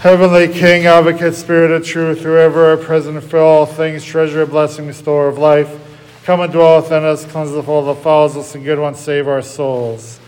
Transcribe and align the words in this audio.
Heavenly 0.00 0.46
King, 0.46 0.86
advocate, 0.86 1.34
spirit 1.34 1.72
of 1.72 1.84
truth, 1.84 2.20
whoever 2.20 2.72
are 2.72 2.76
present 2.76 3.20
for 3.24 3.40
all 3.40 3.66
things, 3.66 4.04
treasure 4.04 4.46
blessing, 4.46 4.92
store 4.92 5.26
of 5.26 5.38
life, 5.38 5.76
come 6.22 6.38
and 6.38 6.52
dwell 6.52 6.80
within 6.80 7.02
us, 7.02 7.24
cleanse 7.24 7.50
of 7.50 7.68
all 7.68 7.84
the 7.84 7.96
fouls, 7.96 8.36
us 8.36 8.54
and 8.54 8.62
good 8.62 8.78
ones, 8.78 9.00
save 9.00 9.26
our 9.26 9.42
souls. 9.42 10.20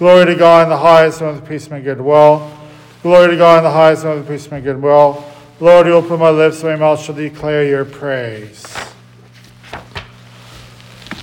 Glory 0.00 0.26
to 0.26 0.34
God 0.34 0.64
in 0.64 0.70
the 0.70 0.76
highest, 0.76 1.20
and 1.20 1.36
with 1.36 1.48
peace 1.48 1.68
and 1.68 1.84
goodwill. 1.84 2.52
Glory 3.04 3.30
to 3.30 3.36
God 3.36 3.58
in 3.58 3.64
the 3.64 3.70
highest, 3.70 4.04
and 4.04 4.18
with 4.18 4.28
peace 4.28 4.48
and 4.48 4.64
goodwill. 4.64 5.24
Lord, 5.60 5.86
you 5.86 5.92
open 5.92 6.18
my 6.18 6.30
lips, 6.30 6.64
my 6.64 6.74
mouth 6.74 7.00
shall 7.00 7.14
declare 7.14 7.64
your 7.64 7.84
praise. 7.84 8.66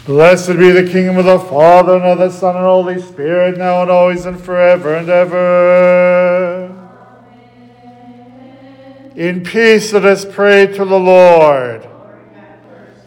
Blessed 0.05 0.57
be 0.57 0.71
the 0.71 0.89
kingdom 0.89 1.17
of 1.17 1.25
the 1.25 1.38
Father, 1.38 1.97
and 1.97 2.05
of 2.05 2.17
the 2.17 2.29
Son, 2.29 2.55
and 2.55 2.63
Holy 2.63 3.02
Spirit, 3.02 3.57
now 3.57 3.81
and 3.81 3.91
always, 3.91 4.25
and 4.25 4.39
forever 4.39 4.95
and 4.95 5.09
ever. 5.09 6.18
In 9.19 9.43
peace 9.43 9.91
let 9.91 10.05
us 10.05 10.23
pray 10.23 10.65
to 10.65 10.85
the 10.85 10.97
Lord. 10.97 11.85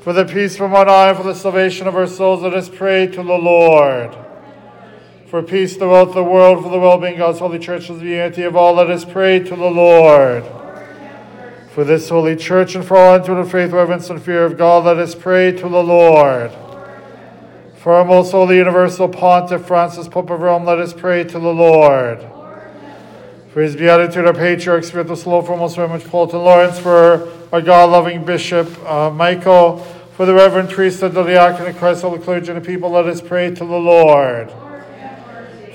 For 0.03 0.13
the 0.13 0.27
peace 0.27 0.59
from 0.59 0.75
on 0.75 0.87
high, 0.87 1.15
for 1.15 1.23
the 1.23 1.35
salvation 1.35 1.87
of 1.87 1.97
our 1.97 2.07
souls, 2.07 2.43
let 2.43 2.53
us 2.53 2.69
pray 2.69 3.07
to 3.07 3.23
the 3.23 3.23
Lord. 3.23 4.15
For 5.29 5.43
peace 5.43 5.75
throughout 5.75 6.13
the 6.13 6.23
world, 6.23 6.63
for 6.63 6.69
the 6.69 6.79
well-being 6.79 7.15
of 7.15 7.19
God's 7.19 7.39
holy 7.39 7.59
church, 7.59 7.87
for 7.87 7.95
the 7.95 8.05
unity 8.05 8.43
of 8.43 8.57
all, 8.57 8.75
let 8.75 8.91
us 8.91 9.07
pray 9.07 9.39
to 9.39 9.57
the 9.57 9.71
Lord. 9.71 10.45
For 11.71 11.83
this 11.83 12.11
holy 12.11 12.37
church 12.37 12.75
and 12.75 12.85
for 12.85 12.99
all 12.99 13.15
into 13.15 13.35
the 13.35 13.47
faith, 13.47 13.71
reverence, 13.73 14.11
and 14.11 14.23
fear 14.23 14.45
of 14.45 14.59
God, 14.59 14.85
let 14.85 14.99
us 14.99 15.15
pray 15.15 15.51
to 15.53 15.63
the 15.67 15.83
Lord. 15.83 16.53
For 17.77 17.95
our 17.95 18.05
most 18.05 18.33
holy 18.33 18.59
universal 18.59 19.09
pontiff 19.09 19.65
Francis, 19.65 20.09
Pope 20.09 20.29
of 20.29 20.41
Rome, 20.41 20.67
let 20.67 20.79
us 20.79 20.93
pray 20.93 21.25
to 21.25 21.39
the 21.39 21.55
Lord. 21.55 22.32
For 23.53 23.61
his 23.61 23.77
beatitude, 23.77 24.25
our 24.25 24.33
patriarch, 24.33 24.85
for 24.85 25.05
most 25.05 25.77
Reverend 25.77 26.05
Paulton 26.05 26.39
Lawrence, 26.39 26.79
for 26.79 27.31
our 27.53 27.61
God-loving 27.61 28.25
Bishop 28.25 28.67
uh, 28.89 29.11
Michael, 29.11 29.81
for 30.17 30.25
the 30.25 30.33
Reverend 30.33 30.71
priesthood, 30.71 31.13
the 31.13 31.23
diaconate, 31.23 31.77
Christ, 31.77 32.03
all 32.03 32.13
the 32.13 32.19
clergy, 32.19 32.51
and 32.51 32.63
the 32.63 32.67
people, 32.67 32.89
let 32.89 33.05
us 33.05 33.21
pray 33.21 33.51
to 33.51 33.65
the 33.65 33.65
Lord. 33.67 34.51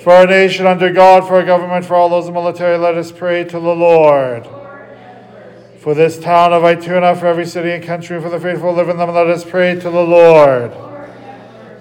For 0.01 0.11
our 0.11 0.25
nation 0.25 0.65
under 0.65 0.91
God, 0.91 1.27
for 1.27 1.35
our 1.35 1.45
government, 1.45 1.85
for 1.85 1.93
all 1.93 2.09
those 2.09 2.27
in 2.27 2.33
the 2.33 2.39
military, 2.39 2.79
let 2.79 2.95
us 2.95 3.11
pray 3.11 3.43
to 3.43 3.59
the 3.59 3.59
Lord. 3.59 4.47
For 5.79 5.93
this 5.93 6.17
town 6.17 6.53
of 6.53 6.63
Ituna, 6.63 7.19
for 7.19 7.27
every 7.27 7.45
city 7.45 7.69
and 7.69 7.83
country, 7.83 8.19
for 8.19 8.31
the 8.31 8.39
faithful 8.39 8.73
live 8.73 8.89
in 8.89 8.97
them, 8.97 9.13
let 9.13 9.27
us 9.27 9.45
pray 9.45 9.75
to 9.75 9.89
the 9.91 10.01
Lord. 10.01 10.73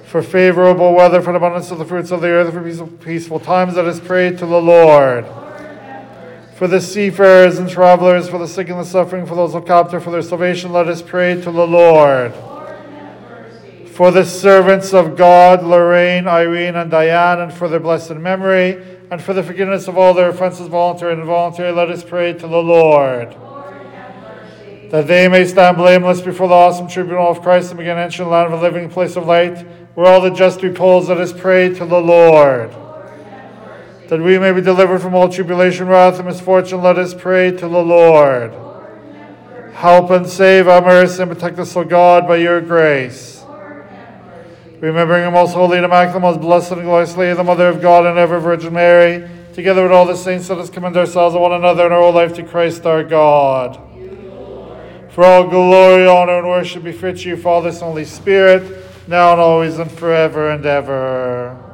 For 0.05 0.21
favorable 0.21 0.95
weather, 0.95 1.23
for 1.23 1.33
the 1.33 1.39
abundance 1.39 1.71
of 1.71 1.79
the 1.79 1.87
fruits 1.87 2.11
of 2.11 2.21
the 2.21 2.29
earth, 2.29 2.53
for 2.53 2.63
peaceful, 2.63 2.87
peaceful 2.87 3.41
times, 3.41 3.77
let 3.77 3.87
us 3.87 3.99
pray 3.99 4.29
to 4.29 4.45
the 4.45 4.61
Lord 4.61 5.25
for 6.57 6.67
the 6.67 6.81
seafarers 6.81 7.59
and 7.59 7.69
travelers, 7.69 8.31
for 8.31 8.39
the 8.39 8.49
sick 8.49 8.71
and 8.71 8.81
the 8.81 8.85
suffering, 8.85 9.27
for 9.27 9.35
those 9.35 9.53
who 9.53 9.61
captive, 9.61 10.03
for 10.03 10.11
their 10.11 10.23
salvation, 10.23 10.73
let 10.73 10.89
us 10.89 11.03
pray 11.03 11.35
to 11.35 11.51
the 11.51 11.67
Lord. 11.67 12.33
For 13.89 14.11
the 14.11 14.25
servants 14.25 14.95
of 14.95 15.19
God, 15.19 15.63
Lorraine, 15.63 16.27
Irene, 16.27 16.77
and 16.77 16.91
Diane, 16.91 17.41
and 17.41 17.53
for 17.53 17.69
their 17.69 17.79
blessed 17.79 18.15
memory, 18.15 18.83
and 19.11 19.21
for 19.21 19.35
the 19.35 19.43
forgiveness 19.43 19.87
of 19.87 19.99
all 19.99 20.15
their 20.15 20.31
offenses, 20.31 20.69
voluntary 20.69 21.13
and 21.13 21.21
involuntary, 21.21 21.73
let 21.73 21.91
us 21.91 22.03
pray 22.03 22.33
to 22.33 22.49
the 22.49 22.63
Lord. 22.63 23.37
That 24.91 25.07
they 25.07 25.29
may 25.29 25.45
stand 25.45 25.77
blameless 25.77 26.23
before 26.23 26.49
the 26.49 26.55
awesome 26.55 26.89
tribunal 26.89 27.29
of 27.29 27.43
Christ 27.43 27.71
and 27.71 27.77
begin 27.77 27.99
entering 27.99 28.31
the 28.31 28.35
land 28.35 28.55
of 28.55 28.59
a 28.59 28.63
living 28.63 28.89
place 28.89 29.17
of 29.17 29.27
light, 29.27 29.59
where 29.95 30.07
all 30.07 30.23
the 30.23 30.31
just 30.31 30.63
repose, 30.63 31.11
let 31.11 31.19
us 31.19 31.35
pray 31.35 31.69
to 31.75 31.85
the 31.85 32.01
Lord 32.01 32.75
that 34.09 34.21
we 34.21 34.39
may 34.39 34.53
be 34.53 34.61
delivered 34.61 35.01
from 35.01 35.15
all 35.15 35.29
tribulation, 35.29 35.89
wrath, 35.89 36.17
and 36.17 36.29
misfortune, 36.29 36.81
let 36.81 36.99
us 36.99 37.13
pray 37.13 37.51
to 37.51 37.69
the 37.69 37.83
Lord. 37.83 38.55
Help 39.73 40.11
and 40.11 40.27
save 40.27 40.69
our 40.69 40.81
mercy 40.81 41.23
and 41.23 41.31
protect 41.31 41.59
us, 41.59 41.77
O 41.77 41.85
God, 41.85 42.27
by 42.27 42.37
your 42.37 42.61
grace. 42.61 43.45
Remembering 44.81 45.25
the 45.25 45.31
most 45.31 45.55
holy 45.55 45.77
and 45.77 45.85
immaculate, 45.85 46.23
most 46.23 46.41
blessed 46.41 46.73
and 46.73 46.83
glorious 46.83 47.17
Lady, 47.17 47.35
the 47.35 47.43
Mother 47.43 47.69
of 47.69 47.81
God 47.81 48.07
and 48.07 48.19
ever 48.19 48.39
Virgin 48.39 48.75
Mary, 48.75 49.29
together 49.55 49.83
with 49.83 49.93
all 49.93 50.07
the 50.07 50.17
saints, 50.17 50.49
let 50.49 50.59
us 50.59 50.71
commend 50.71 50.97
ourselves 50.97 51.35
and 51.35 51.43
one 51.43 51.53
another 51.53 51.85
and 51.85 51.93
our 51.93 52.01
whole 52.01 52.13
life 52.13 52.35
to 52.35 52.43
Christ 52.43 52.87
our 52.87 53.03
God. 53.03 53.81
For 55.11 55.25
all 55.25 55.49
glory, 55.49 56.07
honor, 56.07 56.39
and 56.39 56.47
worship 56.47 56.85
be 56.85 56.93
fit 56.93 57.19
to 57.19 57.31
you, 57.31 57.37
Father, 57.37 57.73
Son, 57.73 57.89
Holy 57.89 58.05
Spirit, 58.05 58.85
now 59.09 59.33
and 59.33 59.41
always 59.41 59.79
and 59.79 59.91
forever 59.91 60.51
and 60.51 60.65
ever. 60.65 61.66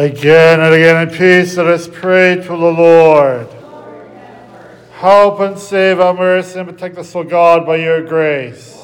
Again 0.00 0.60
and 0.60 0.72
again 0.72 1.06
in 1.06 1.14
peace, 1.14 1.58
let 1.58 1.66
us 1.66 1.86
pray 1.86 2.36
to 2.36 2.42
the 2.42 2.56
Lord. 2.56 3.46
Help 4.92 5.40
and 5.40 5.58
save 5.58 6.00
our 6.00 6.14
mercy 6.14 6.58
and 6.58 6.66
protect 6.66 6.96
us, 6.96 7.14
O 7.14 7.22
God, 7.22 7.66
by 7.66 7.76
your 7.76 8.02
grace. 8.02 8.82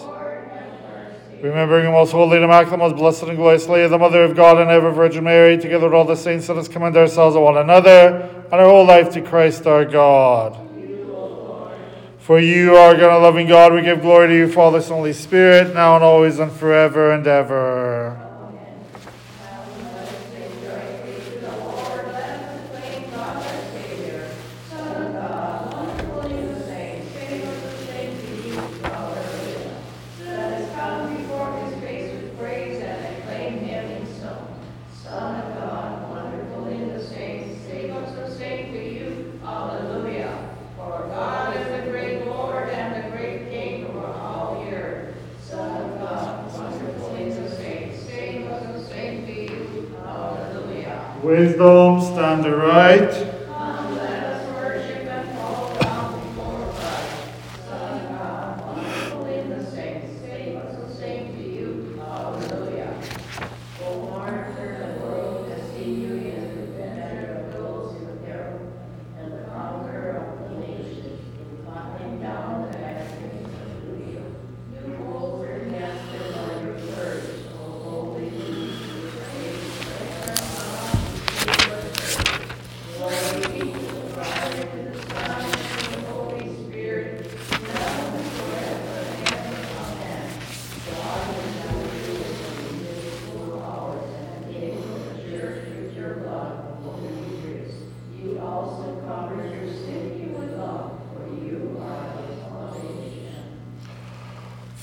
Remembering 1.41 1.87
the 1.87 1.91
most 1.91 2.11
holy 2.11 2.37
and 2.37 2.45
immaculate, 2.45 2.81
most 2.81 2.97
blessed 2.97 3.23
and 3.23 3.39
glorious 3.39 3.67
Lady, 3.67 3.89
the 3.89 3.97
Mother 3.97 4.25
of 4.25 4.37
God 4.37 4.59
and 4.59 4.71
ever 4.71 4.91
Virgin 4.91 5.25
Mary, 5.25 5.57
together 5.57 5.87
with 5.87 5.95
all 5.95 6.05
the 6.05 6.17
saints, 6.17 6.51
let 6.51 6.59
us 6.59 6.69
commend 6.69 6.99
ourselves 6.99 7.35
to 7.35 7.41
one 7.41 7.57
another 7.57 8.45
and 8.53 8.53
our 8.53 8.67
whole 8.67 8.85
life 8.85 9.09
to 9.15 9.23
Christ 9.23 9.67
our 9.67 9.87
God. 9.87 10.55
For 12.19 12.39
you 12.39 12.77
are 12.77 12.95
God, 12.95 13.23
loving 13.23 13.49
God, 13.49 13.73
we 13.73 13.81
give 13.81 14.03
glory 14.03 14.29
to 14.29 14.35
you, 14.35 14.53
Father, 14.53 14.83
Son, 14.83 14.99
Holy 14.99 15.15
Spirit, 15.15 15.73
now 15.73 15.95
and 15.95 16.05
always 16.05 16.39
and 16.39 16.53
forever 16.53 17.13
and 17.13 17.27
ever. 17.27 18.26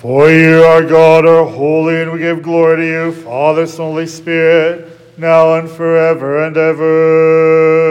For 0.04 0.30
you, 0.30 0.66
our 0.66 0.84
God, 0.84 1.26
are 1.26 1.46
holy, 1.46 2.02
and 2.02 2.12
we 2.12 2.20
give 2.20 2.44
glory 2.44 2.76
to 2.76 2.86
you, 2.86 3.12
Father, 3.24 3.66
Son, 3.66 3.86
Holy 3.86 4.06
Spirit, 4.06 5.00
now 5.18 5.56
and 5.56 5.70
forever 5.70 6.44
and 6.44 6.58
ever. 6.58 7.83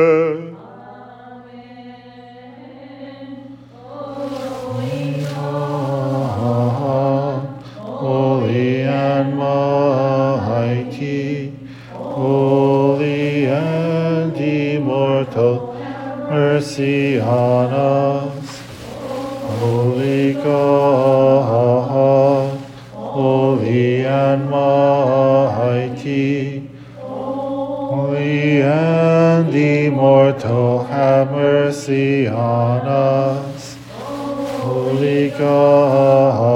Holy 35.72 36.51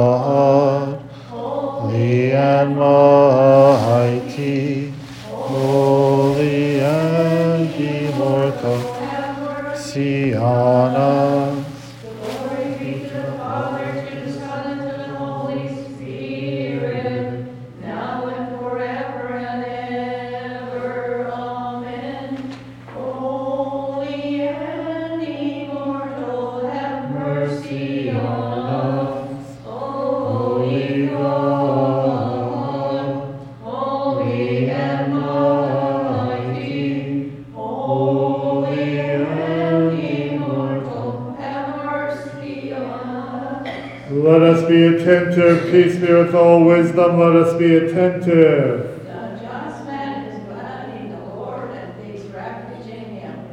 be 47.66 47.74
attentive. 47.74 49.04
The 49.04 49.40
just 49.42 49.84
man 49.86 50.26
is 50.26 50.44
glad 50.46 51.00
in 51.00 51.10
the 51.10 51.34
Lord 51.34 51.70
and 51.70 52.00
takes 52.00 52.24
refuge 52.26 52.86
in 52.94 53.04
him. 53.16 53.44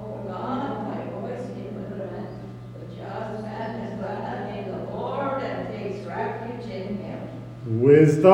O 0.00 0.22
God, 0.28 0.86
my 0.86 1.04
voice 1.18 1.40
in 1.48 1.74
deliverance. 1.74 2.30
The 2.78 2.94
just 2.94 3.42
man 3.42 3.80
is 3.80 3.98
glad 3.98 4.56
in 4.56 4.70
the 4.70 4.84
Lord 4.94 5.42
and 5.42 5.68
takes 5.76 6.06
refuge 6.06 6.70
in 6.70 6.96
him. 6.98 7.80
Wisdom, 7.82 8.32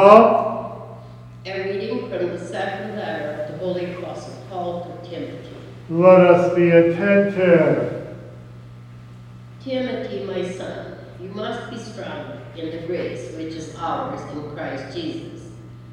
A 1.46 1.64
reading 1.64 2.10
from 2.10 2.28
the 2.28 2.38
second 2.38 2.96
letter 2.96 3.42
of 3.44 3.52
the 3.52 3.58
Holy 3.58 3.94
Apostle 3.94 4.34
Paul 4.50 4.84
to 5.02 5.08
Timothy. 5.10 5.56
let 5.88 6.20
us 6.20 6.54
be 6.54 6.68
attentive. 6.70 8.16
Timothy, 9.64 10.24
my 10.24 10.50
son, 10.52 10.98
you 11.20 11.28
must 11.30 11.70
be 11.70 11.78
strong 11.78 12.40
in 12.56 12.70
the 12.70 12.86
grace 12.86 13.32
which 13.36 13.54
is 13.54 13.74
ours 13.76 14.20
in 14.32 14.54
Christ 14.54 14.96
Jesus. 14.96 15.48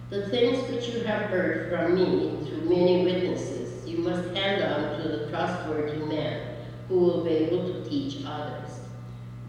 The 0.10 0.27
things 0.30 0.69
which 0.69 0.89
you 0.89 1.01
have 1.01 1.30
heard 1.30 1.69
from 1.69 1.95
me 1.95 2.48
through 2.48 2.69
many 2.69 3.04
witnesses, 3.04 3.88
you 3.88 4.00
must 4.00 4.36
hand 4.36 4.63
on 4.63 5.01
to 5.01 5.07
the 5.07 5.30
trustworthy 5.30 6.04
man 6.06 6.56
who 6.88 7.00
will 7.00 7.24
be 7.24 7.31
able 7.31 7.68
to 7.68 7.89
teach 7.89 8.24
others. 8.25 8.80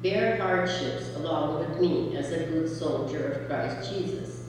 Bear 0.02 0.37
hardships 0.37 1.14
along 1.17 1.58
with 1.58 1.81
me 1.81 2.16
as 2.16 2.31
a 2.32 2.44
good 2.44 2.69
soldier 2.69 3.32
of 3.32 3.49
Christ 3.49 3.93
Jesus. 3.93 4.44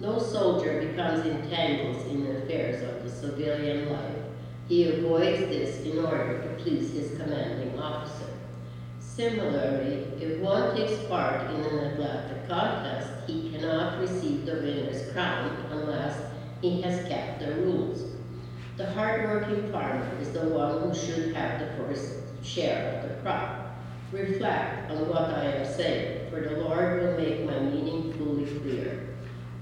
No 0.00 0.18
soldier 0.18 0.80
becomes 0.80 1.26
entangled 1.26 2.06
in 2.06 2.24
the 2.24 2.38
affairs 2.38 2.82
of 2.82 3.04
the 3.04 3.10
civilian 3.10 3.92
life. 3.92 4.16
He 4.66 4.88
avoids 4.88 5.40
this 5.40 5.84
in 5.84 5.98
order 6.04 6.42
to 6.42 6.62
please 6.62 6.92
his 6.92 7.18
commanding 7.20 7.78
officer. 7.78 8.32
Similarly, 9.20 10.06
if 10.18 10.40
one 10.40 10.74
takes 10.74 11.02
part 11.02 11.50
in 11.50 11.60
an 11.60 11.92
athletic 11.92 12.48
contest, 12.48 13.10
he 13.26 13.50
cannot 13.50 14.00
receive 14.00 14.46
the 14.46 14.54
winner's 14.54 15.12
crown 15.12 15.62
unless 15.70 16.18
he 16.62 16.80
has 16.80 17.06
kept 17.06 17.40
the 17.40 17.52
rules. 17.56 18.12
The 18.78 18.90
hardworking 18.92 19.70
farmer 19.70 20.10
is 20.22 20.32
the 20.32 20.48
one 20.48 20.80
who 20.80 20.94
should 20.94 21.34
have 21.34 21.60
the 21.60 21.66
first 21.76 22.14
share 22.42 22.94
of 22.94 23.10
the 23.10 23.16
crop. 23.16 23.76
Reflect 24.10 24.90
on 24.90 25.06
what 25.10 25.34
I 25.34 25.44
am 25.52 25.66
saying, 25.66 26.30
for 26.30 26.40
the 26.40 26.56
Lord 26.56 27.02
will 27.02 27.18
make 27.18 27.44
my 27.44 27.58
meaning 27.60 28.14
fully 28.14 28.46
clear. 28.46 29.06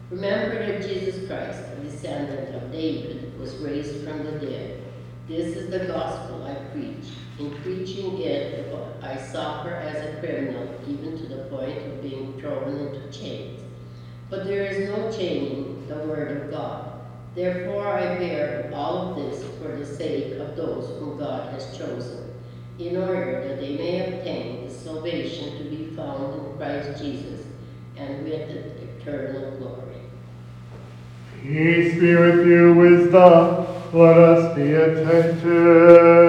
Remember 0.08 0.54
that 0.54 0.88
Jesus 0.88 1.26
Christ, 1.26 1.64
a 1.76 1.82
descendant 1.82 2.54
of 2.54 2.70
David, 2.70 3.37
was 3.40 3.56
raised 3.56 4.04
from 4.04 4.22
the 4.22 4.38
dead. 4.38 4.84
This 5.26 5.56
is 5.56 5.69
the 5.69 5.84
gospel 5.87 6.44
I 6.44 6.54
preach. 6.70 7.08
In 7.38 7.55
preaching 7.62 8.19
it, 8.19 8.75
I 9.00 9.17
suffer 9.17 9.70
as 9.70 10.05
a 10.05 10.19
criminal, 10.19 10.69
even 10.88 11.17
to 11.19 11.26
the 11.26 11.44
point 11.44 11.79
of 11.79 12.02
being 12.02 12.38
thrown 12.40 12.76
into 12.76 13.17
chains. 13.17 13.61
But 14.29 14.44
there 14.44 14.67
is 14.67 14.88
no 14.90 15.11
chaining 15.12 15.87
the 15.88 15.99
word 15.99 16.37
of 16.37 16.50
God. 16.50 17.00
Therefore 17.37 17.87
I 17.87 18.18
bear 18.18 18.71
all 18.75 19.11
of 19.11 19.16
this 19.16 19.45
for 19.59 19.76
the 19.76 19.87
sake 19.87 20.33
of 20.40 20.57
those 20.57 20.88
whom 20.99 21.16
God 21.16 21.52
has 21.52 21.78
chosen, 21.78 22.35
in 22.78 22.97
order 22.97 23.47
that 23.47 23.61
they 23.61 23.76
may 23.76 24.18
obtain 24.18 24.66
the 24.66 24.75
salvation 24.75 25.59
to 25.59 25.64
be 25.64 25.95
found 25.95 26.35
in 26.35 26.57
Christ 26.57 27.00
Jesus, 27.00 27.47
and 27.97 28.25
with 28.25 28.33
it 28.33 28.99
eternal 28.99 29.57
glory. 29.59 30.02
Peace 31.40 31.95
be 32.00 32.16
with 32.16 32.47
you, 32.47 32.75
wisdom, 32.75 33.66
let 33.92 34.18
us 34.18 34.57
be 34.57 34.73
attentive. 34.73 36.27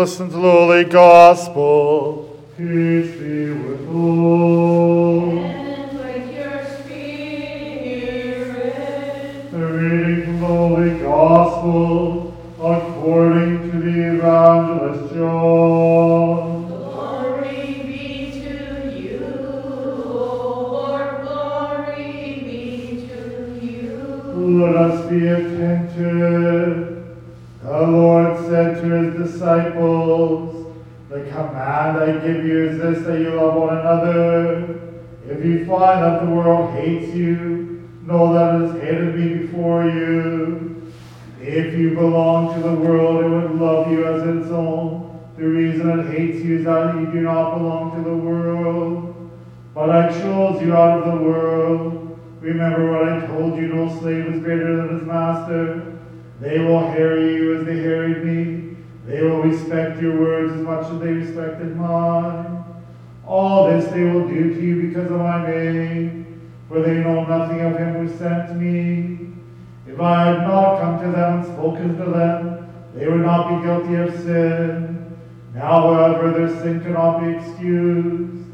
Listen 0.00 0.30
to 0.30 0.36
the 0.36 0.40
Holy 0.40 0.84
Gospel. 0.84 2.40
Peace 2.56 3.10
be 3.20 3.50
with 3.50 3.86
all. 3.90 5.38
And 5.40 5.98
with 5.98 6.34
your 6.34 6.64
spirit. 6.80 8.00
The 9.52 9.58
reading 9.58 10.24
from 10.24 10.40
the 10.40 10.46
Holy 10.46 10.98
Gospel 11.00 12.34
according 12.58 13.70
to 13.70 13.78
the 13.78 13.96
Evangelist 14.14 15.14
John. 15.14 16.66
Glory 16.66 17.82
be 17.84 18.40
to 18.40 18.56
you, 18.98 19.20
Lord, 20.06 21.10
glory 21.20 22.40
be 22.48 23.04
to 23.06 23.20
you. 23.60 24.00
Let 24.64 24.76
us 24.76 24.96
be 25.10 25.28
attentive. 25.28 26.99
The 27.62 27.86
Lord 27.86 28.38
said 28.46 28.80
to 28.80 28.88
his 28.88 29.32
disciples, 29.32 30.72
The 31.10 31.20
command 31.24 31.98
I 31.98 32.12
give 32.12 32.46
you 32.46 32.70
is 32.70 32.78
this 32.78 33.06
that 33.06 33.18
you 33.18 33.34
love 33.34 33.54
one 33.54 33.76
another. 33.76 34.80
If 35.28 35.44
you 35.44 35.66
find 35.66 36.02
that 36.02 36.24
the 36.24 36.30
world 36.30 36.72
hates 36.72 37.14
you, 37.14 37.86
know 38.06 38.32
that 38.32 38.54
it 38.54 38.72
has 38.72 38.82
hated 38.82 39.14
me 39.14 39.46
before 39.46 39.84
you. 39.84 40.90
If 41.38 41.74
you 41.74 41.94
belong 41.94 42.54
to 42.54 42.60
the 42.66 42.74
world, 42.74 43.24
it 43.24 43.28
would 43.28 43.60
love 43.60 43.90
you 43.90 44.06
as 44.06 44.22
its 44.22 44.50
own. 44.50 45.20
The 45.36 45.44
reason 45.44 46.00
it 46.00 46.18
hates 46.18 46.42
you 46.42 46.60
is 46.60 46.64
that 46.64 46.94
you 46.94 47.12
do 47.12 47.20
not 47.20 47.58
belong 47.58 47.94
to 47.94 48.08
the 48.08 48.16
world, 48.16 49.30
but 49.74 49.90
I 49.90 50.08
chose 50.08 50.62
you 50.62 50.74
out 50.74 51.02
of 51.02 51.12
the 51.12 51.24
world. 51.24 52.18
Remember 52.40 52.90
what 52.90 53.12
I 53.12 53.26
told 53.26 53.56
you 53.56 53.68
no 53.68 54.00
slave 54.00 54.26
is 54.28 54.42
greater 54.42 54.76
than 54.78 54.98
his 54.98 55.06
master. 55.06 55.99
They 56.40 56.58
will 56.58 56.80
harry 56.80 57.34
you 57.34 57.58
as 57.58 57.66
they 57.66 57.80
harried 57.80 58.24
me. 58.24 58.76
They 59.06 59.22
will 59.22 59.42
respect 59.42 60.00
your 60.00 60.18
words 60.18 60.54
as 60.54 60.62
much 60.62 60.90
as 60.90 60.98
they 60.98 61.12
respected 61.12 61.76
mine. 61.76 62.64
All 63.26 63.68
this 63.68 63.90
they 63.90 64.04
will 64.04 64.26
do 64.26 64.54
to 64.54 64.60
you 64.60 64.88
because 64.88 65.10
of 65.10 65.18
my 65.18 65.46
name, 65.46 66.50
for 66.68 66.80
they 66.80 66.96
know 67.00 67.24
nothing 67.26 67.60
of 67.60 67.76
him 67.76 67.94
who 67.94 68.16
sent 68.16 68.56
me. 68.56 69.32
If 69.86 70.00
I 70.00 70.24
had 70.24 70.40
not 70.48 70.80
come 70.80 71.00
to 71.00 71.10
them 71.10 71.40
and 71.40 71.46
spoken 71.52 71.98
to 71.98 72.04
them, 72.10 72.72
they 72.94 73.06
would 73.06 73.20
not 73.20 73.48
be 73.48 73.66
guilty 73.66 73.94
of 73.96 74.18
sin. 74.22 75.14
Now, 75.54 75.92
however, 75.92 76.32
their 76.32 76.48
sin 76.62 76.80
cannot 76.80 77.20
be 77.20 77.32
excused. 77.32 78.46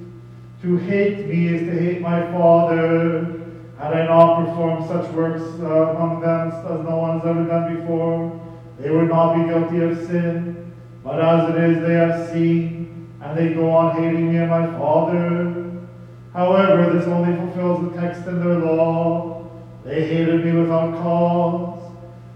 To 0.62 0.76
hate 0.76 1.28
me 1.28 1.48
is 1.48 1.68
to 1.68 1.78
hate 1.78 2.00
my 2.00 2.32
Father. 2.32 3.45
Had 3.78 3.92
I 3.92 4.06
not 4.06 4.46
performed 4.46 4.86
such 4.86 5.12
works 5.12 5.42
uh, 5.60 5.88
among 5.90 6.22
them 6.22 6.48
as 6.48 6.64
no 6.64 6.96
one 6.96 7.18
has 7.18 7.28
ever 7.28 7.44
done 7.44 7.76
before, 7.76 8.40
they 8.78 8.90
would 8.90 9.08
not 9.08 9.34
be 9.34 9.44
guilty 9.44 9.80
of 9.80 10.06
sin. 10.06 10.72
But 11.04 11.20
as 11.20 11.54
it 11.54 11.62
is, 11.62 11.82
they 11.82 11.94
have 11.94 12.30
seen, 12.30 13.06
and 13.20 13.36
they 13.36 13.52
go 13.52 13.70
on 13.70 13.96
hating 14.00 14.32
me 14.32 14.38
and 14.38 14.48
my 14.48 14.66
Father. 14.78 15.72
However, 16.32 16.92
this 16.92 17.06
only 17.06 17.36
fulfills 17.36 17.84
the 17.84 18.00
text 18.00 18.26
in 18.26 18.40
their 18.40 18.58
law. 18.60 19.46
They 19.84 20.06
hated 20.06 20.44
me 20.44 20.52
without 20.52 20.94
cause. 21.02 21.92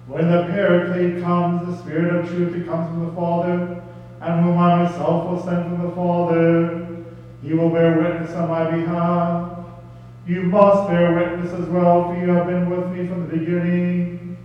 When 0.06 0.28
the 0.28 0.44
Paraclete 0.44 1.22
comes, 1.22 1.66
the 1.66 1.82
Spirit 1.82 2.14
of 2.16 2.28
truth 2.28 2.52
who 2.52 2.64
comes 2.66 2.88
from 2.88 3.06
the 3.06 3.12
Father, 3.12 3.82
and 4.20 4.44
whom 4.44 4.58
I 4.58 4.84
myself 4.84 5.28
will 5.28 5.42
send 5.42 5.64
from 5.64 5.88
the 5.88 5.94
Father, 5.94 6.86
he 7.42 7.54
will 7.54 7.70
bear 7.70 7.96
witness 7.96 8.36
on 8.36 8.48
my 8.48 8.70
behalf. 8.70 9.59
You 10.30 10.42
must 10.44 10.88
bear 10.88 11.12
witness 11.12 11.52
as 11.52 11.66
well, 11.66 12.06
for 12.06 12.14
you 12.16 12.28
have 12.28 12.46
been 12.46 12.70
with 12.70 12.86
me 12.96 13.08
from 13.08 13.26
the 13.26 13.36
beginning. 13.36 14.36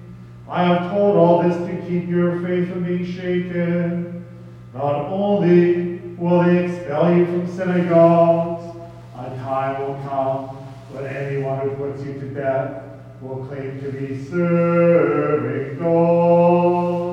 I 0.50 0.64
have 0.64 0.90
told 0.90 1.16
all 1.16 1.44
this 1.44 1.58
to 1.58 1.88
keep 1.88 2.10
your 2.10 2.42
faith 2.42 2.70
from 2.70 2.86
being 2.86 3.06
shaken. 3.06 4.26
Not 4.74 5.06
only 5.12 6.00
will 6.18 6.42
they 6.42 6.66
expel 6.66 7.16
you 7.16 7.28
from 7.28 7.48
synagogues, 7.48 8.78
a 9.16 9.30
time 9.38 9.80
will 9.80 10.02
come 10.10 10.48
when 10.90 11.06
anyone 11.06 11.60
who 11.60 11.76
puts 11.76 12.04
you 12.04 12.14
to 12.16 12.30
death 12.34 12.84
will 13.22 13.46
claim 13.46 13.80
to 13.84 13.92
be 13.92 14.26
serving 14.26 15.78
God. 15.78 17.05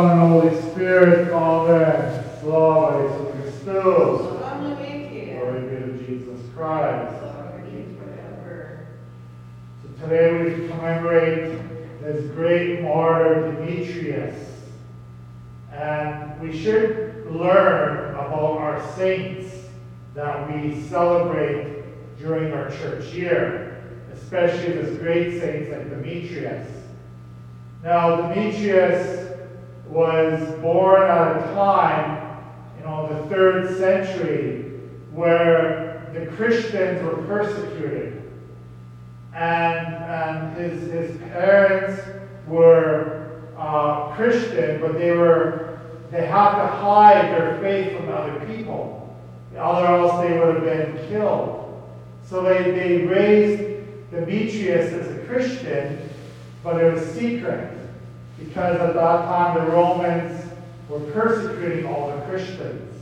Son, 0.00 0.18
and 0.18 0.32
Holy 0.32 0.62
Spirit, 0.70 1.30
Amen. 1.30 2.24
Slava 2.40 3.02
Jesu 3.02 3.32
Christus. 3.32 3.64
Glory 3.66 5.60
be 5.68 5.76
to 5.76 6.04
Jesus 6.06 6.40
Christ. 6.54 7.20
So 9.82 9.88
today 10.00 10.42
we 10.42 10.68
commemorate 10.68 11.60
this 12.00 12.30
great 12.30 12.80
martyr 12.80 13.52
Demetrius. 13.52 14.62
And 15.70 16.40
we 16.40 16.58
should 16.58 17.26
learn 17.30 18.14
about 18.14 18.56
our 18.56 18.94
saints 18.96 19.54
that 20.14 20.50
we 20.50 20.80
celebrate 20.80 21.84
during 22.18 22.54
our 22.54 22.70
church 22.70 23.12
year, 23.12 23.84
especially 24.14 24.72
this 24.72 24.96
great 24.96 25.38
saints 25.38 25.70
like 25.70 25.90
Demetrius. 25.90 26.66
Now, 27.84 28.28
Demetrius 28.28 29.29
was 29.90 30.60
born 30.60 31.02
at 31.02 31.36
a 31.36 31.54
time, 31.54 32.38
you 32.78 32.84
know, 32.84 33.08
the 33.08 33.28
third 33.28 33.76
century, 33.76 34.80
where 35.12 36.08
the 36.14 36.26
Christians 36.36 37.02
were 37.02 37.22
persecuted. 37.26 38.22
And, 39.34 39.94
and 39.94 40.56
his, 40.56 40.90
his 40.92 41.16
parents 41.32 42.00
were 42.46 43.42
uh, 43.58 44.14
Christian, 44.14 44.80
but 44.80 44.94
they 44.94 45.10
were 45.10 45.66
they 46.10 46.26
had 46.26 46.60
to 46.60 46.66
hide 46.66 47.30
their 47.30 47.58
faith 47.60 47.96
from 47.96 48.08
other 48.08 48.44
people, 48.46 49.16
else 49.54 50.20
they 50.20 50.36
would 50.36 50.56
have 50.56 50.64
been 50.64 51.08
killed. 51.08 51.80
So 52.24 52.42
they, 52.42 52.72
they 52.72 53.06
raised 53.06 53.62
Demetrius 54.10 54.92
as 54.92 55.08
a 55.08 55.20
Christian, 55.26 56.08
but 56.64 56.82
it 56.82 56.92
was 56.92 57.04
secret 57.12 57.79
because 58.40 58.80
at 58.80 58.94
that 58.94 59.24
time 59.24 59.54
the 59.54 59.72
Romans 59.72 60.44
were 60.88 61.00
persecuting 61.12 61.86
all 61.86 62.08
the 62.16 62.22
Christians. 62.22 62.94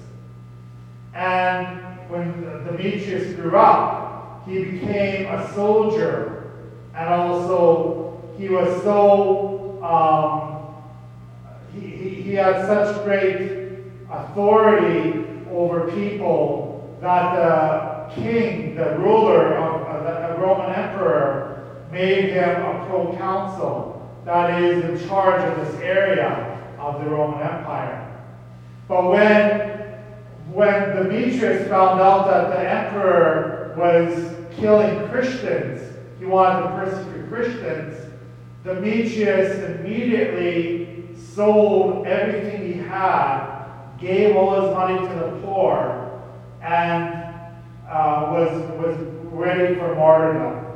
And 1.15 1.81
when 2.11 2.43
Demetrius 2.65 3.35
grew 3.35 3.57
up, 3.57 4.47
he 4.47 4.65
became 4.65 5.27
a 5.27 5.53
soldier, 5.55 6.53
and 6.95 7.09
also 7.09 8.21
he 8.39 8.49
was 8.49 8.83
so 8.83 9.83
um, 9.83 10.59
he, 11.75 11.87
he, 11.89 12.09
he 12.23 12.33
had 12.35 12.67
such 12.67 13.05
great 13.05 13.69
authority 14.11 15.25
over 15.51 15.91
people 15.93 16.99
that 17.01 17.35
the 17.37 18.21
king, 18.23 18.75
the 18.75 18.97
ruler 18.99 19.57
of 19.57 19.83
uh, 19.87 20.29
the, 20.29 20.35
the 20.35 20.41
Roman 20.41 20.75
emperor, 20.75 21.85
made 21.93 22.31
him 22.31 22.63
a 22.63 22.87
proconsul, 22.87 23.98
that 24.29 24.63
is, 24.63 24.85
in 24.85 25.09
charge 25.09 25.43
of 25.43 25.67
this 25.67 25.81
area 25.81 26.61
of 26.79 27.03
the 27.03 27.09
Roman 27.09 27.41
Empire. 27.41 28.15
But 28.87 29.09
when 29.09 29.79
when 30.53 30.97
Demetrius 30.97 31.67
found 31.69 31.99
out 32.01 32.27
that 32.27 32.51
the 32.51 32.71
emperor 32.71 33.75
was 33.79 34.35
killing 34.55 35.09
Christians, 35.09 35.97
he 36.19 36.27
wanted 36.27 36.63
to 36.63 36.69
persecute 36.69 37.29
Christians, 37.31 38.13
Demetrius 38.65 39.63
immediately 39.65 41.07
sold 41.35 42.07
everything 42.07 42.73
he 42.73 42.79
had, 42.81 43.65
gave 43.99 44.37
all 44.37 44.61
his 44.61 44.75
money 44.75 44.99
to 45.09 45.15
the 45.15 45.41
poor, 45.43 46.21
and 46.61 47.15
uh, 47.89 48.29
was, 48.31 48.51
was 48.79 48.97
ready 49.33 49.75
for 49.77 49.95
martyrdom. 49.95 50.67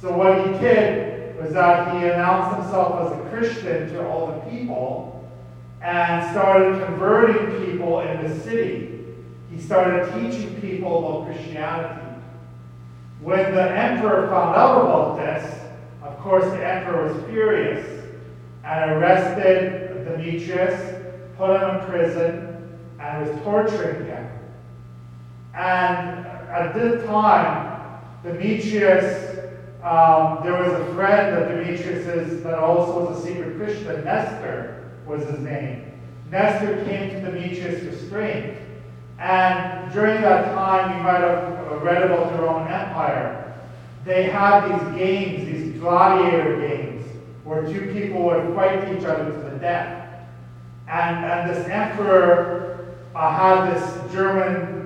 So 0.00 0.16
what 0.16 0.46
he 0.46 0.52
did 0.58 1.05
was 1.40 1.52
that 1.52 1.94
he 1.94 2.08
announced 2.08 2.60
himself 2.60 3.12
as 3.12 3.18
a 3.18 3.28
Christian 3.28 3.88
to 3.88 4.08
all 4.08 4.28
the 4.28 4.50
people 4.50 5.28
and 5.82 6.30
started 6.30 6.84
converting 6.84 7.66
people 7.66 8.00
in 8.00 8.26
the 8.26 8.40
city. 8.40 9.04
He 9.50 9.60
started 9.60 10.12
teaching 10.14 10.60
people 10.60 10.98
about 10.98 11.26
Christianity. 11.26 12.02
When 13.20 13.54
the 13.54 13.70
emperor 13.70 14.28
found 14.28 14.56
out 14.56 14.82
about 14.82 15.16
this, 15.16 15.60
of 16.02 16.18
course, 16.18 16.44
the 16.44 16.66
emperor 16.66 17.12
was 17.12 17.24
furious 17.30 18.04
and 18.64 18.90
arrested 18.92 19.86
Demetrius, 20.06 21.02
put 21.36 21.60
him 21.60 21.76
in 21.76 21.86
prison, 21.86 22.78
and 23.00 23.26
was 23.26 23.42
torturing 23.42 24.06
him. 24.06 24.28
And 25.54 26.26
at 26.26 26.74
this 26.74 27.04
time, 27.06 28.00
Demetrius, 28.22 29.35
um, 29.86 30.40
there 30.42 30.60
was 30.60 30.72
a 30.72 30.94
friend 30.94 31.36
of 31.36 31.48
Demetrius's 31.48 32.42
that 32.42 32.58
also 32.58 33.08
was 33.08 33.18
a 33.18 33.26
secret 33.26 33.56
Christian, 33.56 34.04
Nestor 34.04 34.90
was 35.06 35.24
his 35.28 35.38
name. 35.38 35.92
Nestor 36.28 36.84
came 36.84 37.10
to 37.10 37.20
Demetrius 37.20 37.84
for 37.84 38.06
strength. 38.06 38.58
And 39.20 39.92
during 39.92 40.22
that 40.22 40.46
time, 40.54 40.96
you 40.96 41.04
might 41.04 41.20
have 41.20 41.82
read 41.82 42.02
about 42.02 42.32
the 42.32 42.42
Roman 42.42 42.66
Empire. 42.66 43.54
They 44.04 44.24
had 44.24 44.68
these 44.68 44.98
games, 44.98 45.46
these 45.46 45.80
gladiator 45.80 46.56
games, 46.56 47.06
where 47.44 47.62
two 47.62 47.92
people 47.92 48.24
would 48.24 48.56
fight 48.56 48.92
each 48.92 49.04
other 49.04 49.30
to 49.30 49.50
the 49.50 49.56
death. 49.60 50.26
And, 50.88 51.24
and 51.24 51.50
this 51.50 51.64
emperor 51.68 52.96
uh, 53.14 53.36
had 53.36 53.74
this 53.74 54.12
German 54.12 54.85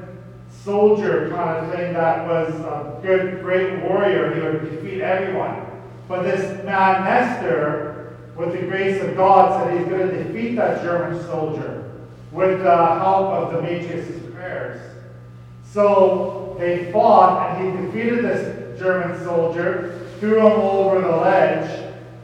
soldier 0.65 1.31
kind 1.31 1.65
of 1.65 1.75
thing 1.75 1.95
that 1.95 2.27
was 2.27 2.53
a 2.61 2.99
good, 3.03 3.41
great 3.43 3.83
warrior. 3.83 4.35
He 4.35 4.41
would 4.41 4.71
defeat 4.71 5.01
everyone. 5.01 5.67
But 6.09 6.23
this 6.23 6.65
man, 6.65 7.05
Nestor, 7.05 8.17
with 8.37 8.53
the 8.53 8.67
grace 8.67 9.03
of 9.03 9.17
God, 9.17 9.63
said 9.63 9.79
he's 9.79 9.89
going 9.89 10.09
to 10.09 10.25
defeat 10.25 10.57
that 10.57 10.83
German 10.83 11.23
soldier 11.25 11.91
with 12.33 12.63
the 12.63 12.77
help 12.77 13.27
of 13.31 13.53
Demetrius' 13.55 14.33
prayers. 14.35 14.81
So 15.65 16.57
they 16.59 16.91
fought, 16.93 17.57
and 17.57 17.79
he 17.79 17.87
defeated 17.87 18.25
this 18.25 18.79
German 18.79 19.23
soldier, 19.25 20.09
threw 20.19 20.39
him 20.39 20.61
over 20.61 21.01
the 21.01 21.17
ledge, 21.17 21.71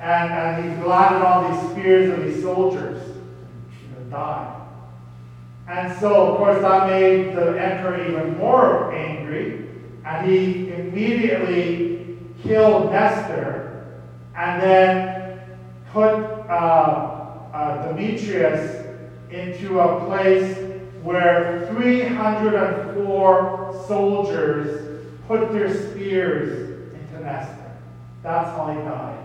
and, 0.00 0.32
and 0.32 0.78
he 0.78 0.86
landed 0.86 1.24
on 1.24 1.52
these 1.52 1.70
spears 1.70 2.10
of 2.10 2.24
these 2.24 2.42
soldiers 2.42 3.02
and 3.96 4.10
died. 4.10 4.65
And 5.68 5.98
so, 5.98 6.32
of 6.32 6.38
course, 6.38 6.60
that 6.60 6.88
made 6.88 7.34
the 7.34 7.60
emperor 7.60 8.08
even 8.08 8.38
more 8.38 8.94
angry, 8.94 9.68
and 10.04 10.30
he 10.30 10.72
immediately 10.72 12.18
killed 12.42 12.92
Nestor, 12.92 13.98
and 14.36 14.62
then 14.62 15.40
put 15.92 16.14
uh, 16.48 17.40
uh, 17.52 17.88
Demetrius 17.88 18.86
into 19.30 19.80
a 19.80 20.06
place 20.06 20.56
where 21.02 21.66
304 21.72 23.84
soldiers 23.88 25.08
put 25.26 25.52
their 25.52 25.74
spears 25.74 26.92
into 26.94 27.24
Nestor. 27.24 27.72
That's 28.22 28.50
how 28.50 28.72
he 28.72 28.78
died. 28.80 29.24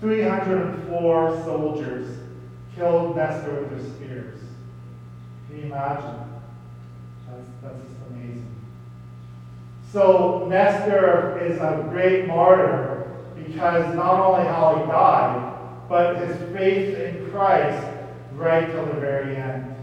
304 0.00 1.42
soldiers 1.44 2.18
killed 2.76 3.16
Nestor 3.16 3.54
with 3.54 3.70
their 3.70 3.94
spears. 3.94 4.43
Imagine? 5.62 6.20
That's, 7.28 7.48
that's 7.62 7.78
just 7.86 8.00
amazing. 8.10 8.46
So 9.92 10.46
Nestor 10.48 11.38
is 11.44 11.58
a 11.60 11.86
great 11.90 12.26
martyr 12.26 13.12
because 13.36 13.94
not 13.94 14.20
only 14.20 14.46
how 14.46 14.76
he 14.76 14.86
died, 14.90 15.52
but 15.88 16.16
his 16.16 16.36
faith 16.52 16.98
in 16.98 17.30
Christ 17.30 17.86
right 18.34 18.70
till 18.70 18.86
the 18.86 18.94
very 18.94 19.36
end, 19.36 19.74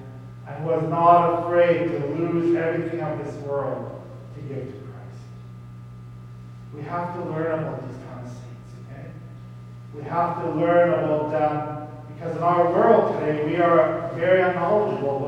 and 0.47 0.65
was 0.65 0.83
not 0.89 1.43
afraid 1.43 1.87
to 1.87 2.07
lose 2.15 2.55
everything 2.55 3.01
of 3.01 3.23
this 3.23 3.33
world 3.43 4.03
to 4.35 4.41
give 4.41 4.65
to 4.65 4.79
Christ. 4.79 5.21
We 6.75 6.81
have 6.83 7.13
to 7.15 7.29
learn 7.29 7.59
about 7.59 7.87
these 7.87 7.97
kind 8.07 8.25
of 8.25 8.31
saints, 8.31 8.73
okay? 8.89 9.09
We 9.95 10.03
have 10.03 10.41
to 10.41 10.51
learn 10.51 10.89
about 10.89 11.31
them 11.31 11.87
because 12.13 12.35
in 12.35 12.43
our 12.43 12.71
world 12.71 13.19
today 13.19 13.45
we 13.45 13.55
are 13.57 14.11
very 14.15 14.41
unknowledgeable. 14.41 15.21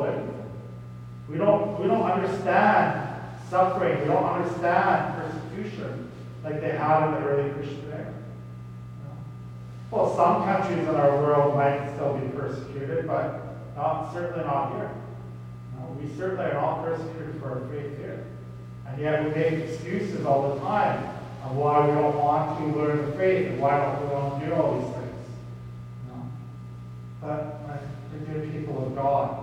We 1.30 1.38
don't 1.38 1.80
we 1.80 1.88
don't 1.88 2.04
understand 2.04 3.10
suffering, 3.50 4.02
we 4.02 4.06
don't 4.08 4.24
understand 4.24 5.16
persecution 5.16 6.12
like 6.44 6.60
they 6.60 6.72
had 6.72 7.08
in 7.08 7.14
the 7.14 7.30
early 7.30 7.50
Christian 7.52 7.92
era. 7.92 8.14
Well, 9.92 10.16
some 10.16 10.44
countries 10.44 10.88
in 10.88 10.96
our 10.96 11.18
world 11.18 11.56
might 11.56 11.94
still 11.94 12.18
be 12.18 12.28
persecuted, 12.30 13.08
but 13.08 13.44
not, 13.76 14.12
certainly 14.14 14.44
not 14.44 14.74
here. 14.74 14.92
We 16.02 16.10
certainly 16.18 16.46
are 16.46 16.54
not 16.54 16.84
persecuted 16.84 17.40
for 17.40 17.50
our 17.52 17.68
faith 17.70 17.98
here. 17.98 18.26
And 18.88 19.00
yet 19.00 19.24
we 19.24 19.30
make 19.30 19.54
excuses 19.54 20.26
all 20.26 20.54
the 20.54 20.60
time 20.60 21.04
of 21.46 21.56
why 21.56 21.88
we 21.88 21.94
don't 21.94 22.18
want 22.18 22.60
to 22.60 22.78
learn 22.78 23.06
the 23.06 23.18
faith 23.18 23.48
and 23.48 23.60
why 23.60 23.78
don't 23.78 24.02
we 24.02 24.14
want 24.14 24.40
to 24.40 24.46
do 24.48 24.54
all 24.54 24.80
these 24.80 24.96
things. 24.96 25.28
No. 26.10 26.28
But 27.22 27.62
we're 28.12 28.34
good 28.34 28.52
people 28.52 28.88
of 28.88 28.96
God. 28.96 29.43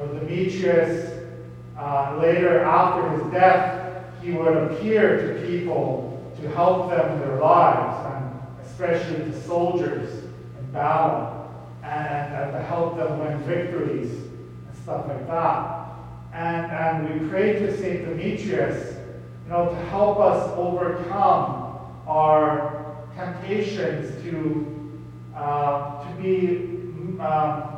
Know, 0.00 0.18
Demetrius, 0.18 1.28
uh, 1.76 2.18
later 2.22 2.60
after 2.60 3.10
his 3.10 3.32
death, 3.32 4.02
he 4.22 4.32
would 4.32 4.56
appear 4.56 5.34
to 5.34 5.46
people 5.46 6.32
to 6.40 6.48
help 6.50 6.90
them 6.90 7.12
in 7.12 7.20
their 7.20 7.38
lives 7.38 8.06
and 8.06 8.66
especially 8.66 9.30
to 9.30 9.42
soldiers 9.42 10.24
in 10.58 10.72
battle, 10.72 11.52
and, 11.82 12.34
and 12.34 12.52
to 12.52 12.62
help 12.62 12.96
them 12.96 13.18
win 13.18 13.38
victories 13.40 14.10
and 14.10 14.76
stuff 14.82 15.06
like 15.06 15.26
that. 15.26 15.88
And, 16.32 16.72
and 16.72 17.22
we 17.22 17.28
pray 17.28 17.58
to 17.58 17.76
St. 17.76 18.06
Demetrius, 18.06 18.96
you 19.44 19.50
know, 19.50 19.68
to 19.68 19.76
help 19.86 20.18
us 20.18 20.50
overcome 20.56 21.78
our 22.06 22.96
temptations 23.14 24.22
to, 24.22 24.98
uh, 25.36 26.08
to 26.08 26.22
be 26.22 27.20
um, 27.20 27.70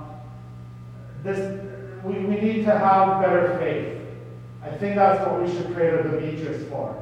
this, 1.24 1.71
we, 2.04 2.14
we 2.20 2.40
need 2.40 2.64
to 2.64 2.78
have 2.78 3.20
better 3.20 3.56
faith. 3.58 4.00
I 4.62 4.70
think 4.76 4.96
that's 4.96 5.26
what 5.26 5.42
we 5.42 5.48
should 5.48 5.72
pray 5.74 5.90
to 5.90 6.02
Demetrius 6.02 6.68
for. 6.68 6.96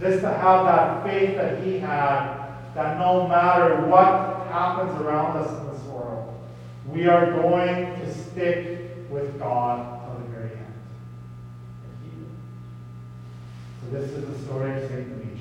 Just 0.00 0.20
to 0.20 0.28
have 0.28 0.66
that 0.66 1.04
faith 1.04 1.36
that 1.36 1.62
he 1.62 1.78
had 1.78 2.46
that 2.74 2.98
no 2.98 3.26
matter 3.26 3.86
what 3.86 4.46
happens 4.48 5.00
around 5.00 5.38
us 5.38 5.50
in 5.60 5.72
this 5.72 5.82
world, 5.84 6.34
we 6.88 7.06
are 7.06 7.32
going 7.32 7.98
to 8.00 8.14
stick 8.14 8.90
with 9.10 9.38
God 9.38 10.02
till 10.04 10.20
the 10.20 10.30
very 10.30 10.50
end. 10.50 10.74
So 13.82 13.98
this 13.98 14.10
is 14.10 14.28
the 14.28 14.44
story 14.44 14.82
of 14.82 14.88
St. 14.88 15.08
Demetrius. 15.08 15.35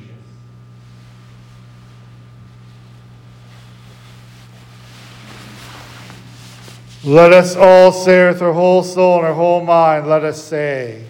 Let 7.05 7.33
us 7.33 7.55
all 7.55 7.91
say 7.91 8.27
with 8.27 8.41
our 8.41 8.51
whole 8.51 8.81
soul 8.81 9.17
and 9.17 9.27
our 9.27 9.33
whole 9.35 9.63
mind, 9.63 10.07
let 10.07 10.23
us 10.23 10.43
say, 10.43 11.05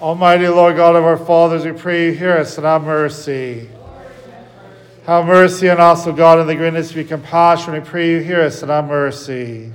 Almighty 0.00 0.46
Lord 0.48 0.76
God 0.76 0.96
of 0.96 1.04
our 1.04 1.16
fathers, 1.16 1.64
we 1.64 1.72
pray 1.72 2.06
you 2.06 2.12
hear 2.12 2.36
us 2.36 2.58
and 2.58 2.66
have 2.66 2.84
mercy. 2.84 3.70
Have 5.06 5.24
mercy 5.24 5.70
on 5.70 5.80
us, 5.80 6.06
O 6.06 6.12
God, 6.12 6.40
in 6.40 6.46
the 6.46 6.54
greatness 6.54 6.90
of 6.90 6.96
your 6.96 7.06
compassion. 7.06 7.72
We 7.72 7.80
pray 7.80 8.10
you 8.10 8.18
hear 8.18 8.42
us 8.42 8.60
and 8.60 8.70
have 8.70 8.86
mercy. 8.86 9.72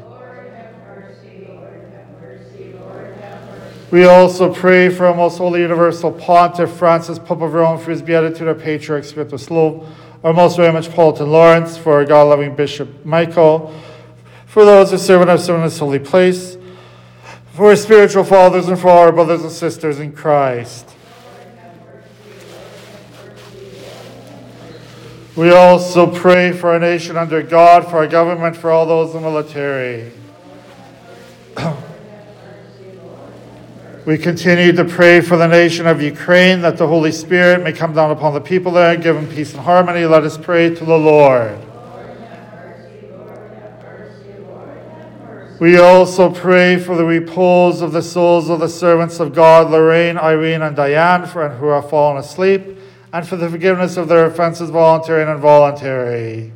We 3.89 4.05
also 4.05 4.53
pray 4.53 4.89
for 4.89 5.07
our 5.07 5.15
most 5.15 5.39
holy 5.39 5.61
universal 5.61 6.11
pontiff 6.11 6.69
Francis, 6.69 7.17
Pope 7.17 7.41
of 7.41 7.55
Rome, 7.55 7.79
for 7.79 7.89
his 7.89 8.03
beatitude, 8.03 8.47
our 8.47 8.53
patriarch, 8.53 9.03
Sviatoslav, 9.03 9.87
our 10.23 10.31
most 10.31 10.57
very 10.57 10.71
much 10.71 10.83
Metropolitan 10.89 11.31
Lawrence, 11.31 11.75
for 11.75 11.93
our 11.93 12.05
God 12.05 12.25
loving 12.25 12.55
Bishop 12.55 13.03
Michael, 13.03 13.73
for 14.53 14.63
those 14.65 14.91
who 14.91 14.99
serve 14.99 15.21
and 15.21 15.31
have 15.31 15.41
served 15.41 15.57
in 15.57 15.63
this 15.63 15.79
holy 15.79 15.97
place, 15.97 16.57
for 17.53 17.69
our 17.69 17.75
spiritual 17.75 18.23
fathers, 18.23 18.67
and 18.67 18.77
for 18.77 18.91
our 18.91 19.11
brothers 19.11 19.41
and 19.41 19.51
sisters 19.51 19.99
in 19.99 20.11
Christ. 20.11 20.87
We 25.35 25.49
also 25.49 26.05
pray 26.05 26.51
for 26.51 26.69
our 26.69 26.77
nation 26.77 27.17
under 27.17 27.41
God, 27.41 27.89
for 27.89 27.97
our 27.97 28.05
government, 28.05 28.55
for 28.55 28.69
all 28.69 28.85
those 28.85 29.15
in 29.15 29.23
the 29.23 29.27
military. 29.27 30.11
we 34.05 34.19
continue 34.19 34.71
to 34.71 34.85
pray 34.85 35.19
for 35.21 35.35
the 35.35 35.47
nation 35.47 35.87
of 35.87 35.99
Ukraine 35.99 36.61
that 36.61 36.77
the 36.77 36.85
Holy 36.85 37.11
Spirit 37.11 37.63
may 37.63 37.73
come 37.73 37.95
down 37.95 38.11
upon 38.11 38.35
the 38.35 38.41
people 38.41 38.71
there 38.71 38.93
and 38.93 39.01
give 39.01 39.15
them 39.15 39.27
peace 39.27 39.51
and 39.53 39.63
harmony. 39.63 40.05
Let 40.05 40.23
us 40.23 40.37
pray 40.37 40.75
to 40.75 40.85
the 40.85 40.99
Lord. 40.99 41.72
We 45.59 45.77
also 45.77 46.31
pray 46.31 46.77
for 46.77 46.97
the 46.97 47.05
repose 47.05 47.81
of 47.81 47.91
the 47.91 48.01
souls 48.01 48.49
of 48.49 48.59
the 48.59 48.67
servants 48.67 49.19
of 49.19 49.33
God, 49.33 49.69
Lorraine, 49.69 50.17
Irene, 50.17 50.63
and 50.63 50.75
Diane, 50.75 51.27
for, 51.27 51.47
who 51.47 51.67
have 51.67 51.89
fallen 51.89 52.17
asleep 52.17 52.77
and 53.13 53.27
for 53.27 53.35
the 53.35 53.47
forgiveness 53.47 53.95
of 53.95 54.07
their 54.07 54.25
offenses, 54.25 54.71
voluntary 54.71 55.21
and 55.21 55.31
involuntary. 55.31 56.51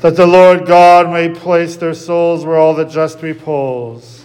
That 0.00 0.16
the 0.16 0.26
Lord 0.26 0.66
God 0.66 1.10
may 1.10 1.28
place 1.30 1.76
their 1.76 1.94
souls 1.94 2.44
where 2.44 2.56
all 2.56 2.74
the 2.74 2.84
just 2.84 3.22
repose. 3.22 4.24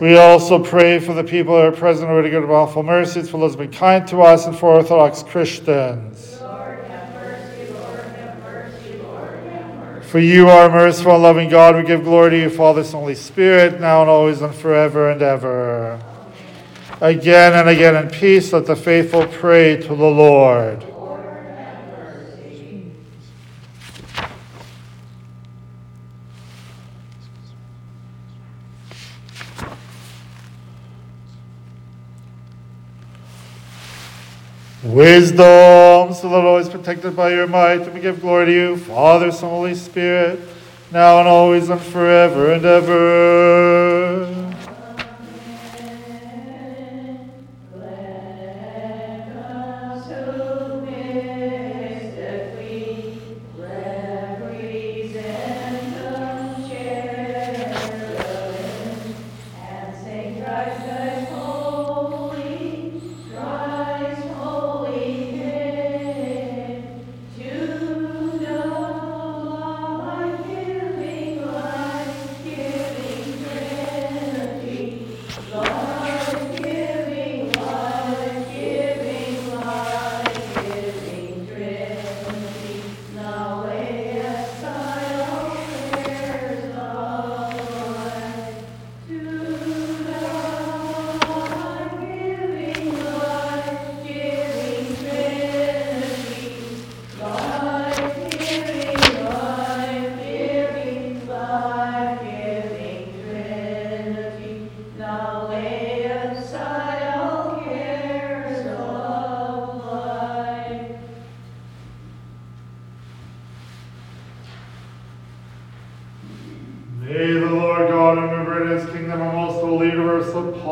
We 0.00 0.16
also 0.16 0.62
pray 0.62 0.98
for 0.98 1.14
the 1.14 1.24
people 1.24 1.54
who 1.54 1.62
are 1.62 1.72
present 1.72 2.08
already 2.08 2.30
good 2.30 2.44
awful 2.50 2.82
mercies, 2.82 3.30
for 3.30 3.38
those 3.38 3.54
who 3.54 3.60
have 3.60 3.70
been 3.70 3.78
kind 3.78 4.06
to 4.08 4.20
us, 4.22 4.46
and 4.46 4.56
for 4.56 4.74
Orthodox 4.74 5.22
Christians. 5.22 6.17
For 10.08 10.20
you 10.20 10.48
are 10.48 10.70
merciful 10.70 11.12
and 11.12 11.22
loving 11.22 11.50
God. 11.50 11.76
We 11.76 11.82
give 11.82 12.02
glory 12.02 12.30
to 12.30 12.40
you, 12.40 12.48
Father, 12.48 12.82
Son, 12.82 13.00
Holy 13.00 13.14
Spirit, 13.14 13.78
now 13.78 14.00
and 14.00 14.08
always 14.08 14.40
and 14.40 14.54
forever 14.54 15.10
and 15.10 15.20
ever. 15.20 16.00
Again 17.02 17.52
and 17.52 17.68
again 17.68 17.94
in 17.94 18.08
peace, 18.08 18.54
let 18.54 18.64
the 18.64 18.74
faithful 18.74 19.26
pray 19.26 19.76
to 19.76 19.88
the 19.88 19.94
Lord. 19.94 20.82
Wisdom, 34.84 36.14
so 36.14 36.28
that 36.28 36.44
always 36.44 36.68
protected 36.68 37.16
by 37.16 37.30
your 37.30 37.48
might, 37.48 37.80
and 37.80 37.92
we 37.92 38.00
give 38.00 38.20
glory 38.20 38.46
to 38.46 38.52
you, 38.52 38.76
Father, 38.76 39.32
Son, 39.32 39.50
Holy 39.50 39.74
Spirit, 39.74 40.38
now 40.92 41.18
and 41.18 41.26
always 41.26 41.68
and 41.68 41.80
forever 41.80 42.52
and 42.52 42.64
ever. 42.64 43.77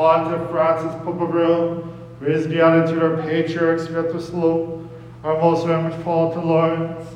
Pontiff 0.06 0.50
Francis 0.50 0.94
for 2.20 2.26
his 2.26 2.46
beatitude 2.46 3.02
our 3.02 3.20
patriarchs 3.22 3.88
Sviatoslav, 3.88 4.88
our 5.24 5.40
most 5.40 5.66
reverend 5.66 6.00
to 6.04 6.40
Lawrence, 6.40 7.08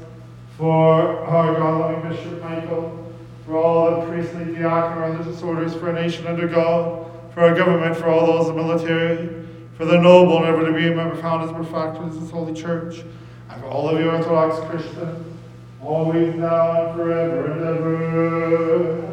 for 0.59 1.25
our 1.25 1.55
God-loving 1.55 2.11
Bishop 2.11 2.43
Michael, 2.43 3.15
for 3.47 3.57
all 3.59 4.01
the 4.01 4.07
priestly, 4.09 4.57
diaconal, 4.57 5.17
religious 5.17 5.41
orders, 5.41 5.73
for 5.73 5.91
our 5.91 5.93
nation 5.93 6.27
under 6.27 6.49
God, 6.49 7.09
for 7.33 7.43
our 7.43 7.55
government, 7.55 7.97
for 7.97 8.09
all 8.09 8.27
those 8.27 8.49
in 8.49 8.57
the 8.57 8.61
military, 8.61 9.47
for 9.77 9.85
the 9.85 9.97
noble 9.97 10.39
and 10.39 10.47
ever 10.47 10.67
to 10.67 10.73
be 10.73 10.89
a 10.89 10.93
member 10.93 11.15
founders, 11.15 11.53
benefactors 11.53 12.17
of 12.17 12.23
this 12.23 12.31
holy 12.33 12.61
church, 12.61 13.05
and 13.51 13.63
for 13.63 13.69
all 13.69 13.89
of 13.89 14.01
you 14.01 14.11
Orthodox 14.11 14.59
Christians, 14.69 15.25
always 15.81 16.35
now 16.35 16.89
and 16.89 16.97
forever 16.97 17.53
and 17.53 17.63
ever. 17.63 19.10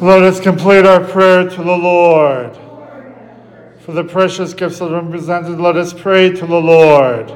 Let 0.00 0.22
us 0.22 0.40
complete 0.40 0.86
our 0.86 1.04
prayer 1.04 1.46
to 1.46 1.56
the 1.56 1.76
Lord. 1.76 2.56
For 3.80 3.92
the 3.92 4.02
precious 4.02 4.54
gifts 4.54 4.78
that 4.78 4.88
been 4.88 5.10
presented, 5.10 5.60
let 5.60 5.76
us 5.76 5.92
pray 5.92 6.30
to 6.30 6.46
the 6.46 6.58
Lord. 6.58 7.28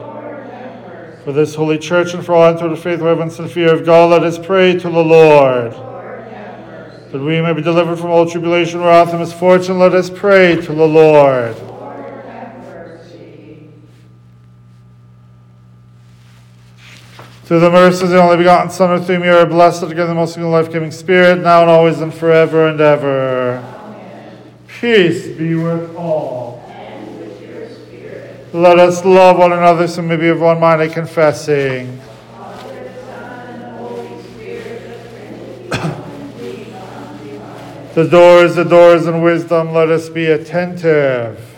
For 1.24 1.32
this 1.32 1.54
holy 1.54 1.76
church 1.76 2.14
and 2.14 2.24
for 2.24 2.34
all 2.34 2.54
the 2.54 2.74
faith, 2.74 3.00
reverence, 3.00 3.38
and 3.38 3.50
fear 3.50 3.74
of 3.74 3.84
God, 3.84 4.12
let 4.12 4.22
us 4.24 4.38
pray 4.38 4.72
to 4.78 4.88
the 4.88 5.04
Lord. 5.04 5.72
That 5.72 7.20
we 7.20 7.42
may 7.42 7.52
be 7.52 7.60
delivered 7.60 7.96
from 7.96 8.10
all 8.10 8.24
tribulation, 8.24 8.80
wrath, 8.80 9.10
and 9.10 9.20
misfortune, 9.20 9.78
let 9.78 9.92
us 9.92 10.08
pray 10.08 10.56
to 10.56 10.74
the 10.74 10.88
Lord. 10.88 11.54
Through 17.44 17.60
the 17.60 17.70
mercies 17.70 18.04
of 18.04 18.08
the 18.08 18.22
only 18.22 18.38
begotten 18.38 18.70
Son, 18.70 18.90
with 18.90 19.06
whom 19.06 19.22
you 19.22 19.30
are 19.30 19.44
blessed 19.44 19.86
together, 19.86 20.06
the 20.06 20.14
most 20.14 20.38
life 20.38 20.72
giving 20.72 20.90
Spirit, 20.90 21.40
now 21.40 21.60
and 21.60 21.70
always 21.70 22.00
and 22.00 22.12
forever 22.12 22.68
and 22.68 22.80
ever. 22.80 23.58
Amen. 23.58 24.38
Peace 24.66 25.28
be 25.28 25.54
with 25.54 25.94
all. 25.94 26.64
And 26.70 27.20
with 27.20 27.42
your 27.42 27.68
spirit. 27.68 28.54
Let 28.54 28.78
us 28.78 29.04
love 29.04 29.36
one 29.36 29.52
another 29.52 29.86
so 29.86 30.00
may 30.00 30.16
be 30.16 30.28
of 30.28 30.40
one 30.40 30.58
mind 30.58 30.80
and 30.80 30.90
confessing. 30.90 31.98
the 37.94 38.08
doors, 38.10 38.54
the 38.54 38.64
doors, 38.64 39.06
and 39.06 39.22
wisdom, 39.22 39.74
let 39.74 39.90
us 39.90 40.08
be 40.08 40.28
attentive. 40.28 41.53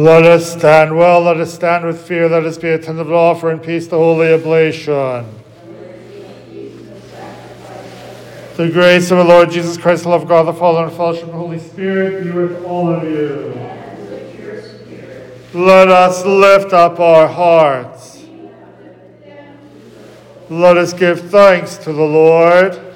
Let 0.00 0.24
us 0.24 0.50
stand 0.50 0.96
well, 0.96 1.20
let 1.20 1.36
us 1.36 1.52
stand 1.52 1.84
with 1.84 2.00
fear, 2.00 2.26
let 2.26 2.46
us 2.46 2.56
be 2.56 2.70
attentive 2.70 3.08
to 3.08 3.12
offer 3.12 3.50
in 3.50 3.58
peace 3.58 3.86
the 3.86 3.98
holy 3.98 4.32
oblation. 4.32 5.26
The 8.56 8.70
grace 8.72 9.10
of 9.10 9.18
our 9.18 9.24
Lord 9.26 9.50
Jesus 9.50 9.76
Christ, 9.76 10.04
the 10.04 10.08
love 10.08 10.22
of 10.22 10.28
God 10.28 10.44
the 10.44 10.54
Father, 10.54 10.84
and 10.84 10.90
the 10.90 10.96
fellowship 10.96 11.24
of 11.24 11.32
the 11.32 11.36
Holy 11.36 11.58
Spirit 11.58 12.24
be 12.24 12.30
with 12.30 12.64
all 12.64 12.88
of 12.88 13.04
you. 13.04 13.52
Let 15.52 15.88
us 15.88 16.24
lift 16.24 16.72
up 16.72 16.98
our 16.98 17.28
hearts. 17.28 18.24
Let 20.48 20.78
us 20.78 20.94
give 20.94 21.30
thanks 21.30 21.76
to 21.76 21.92
the 21.92 22.00
Lord. 22.00 22.89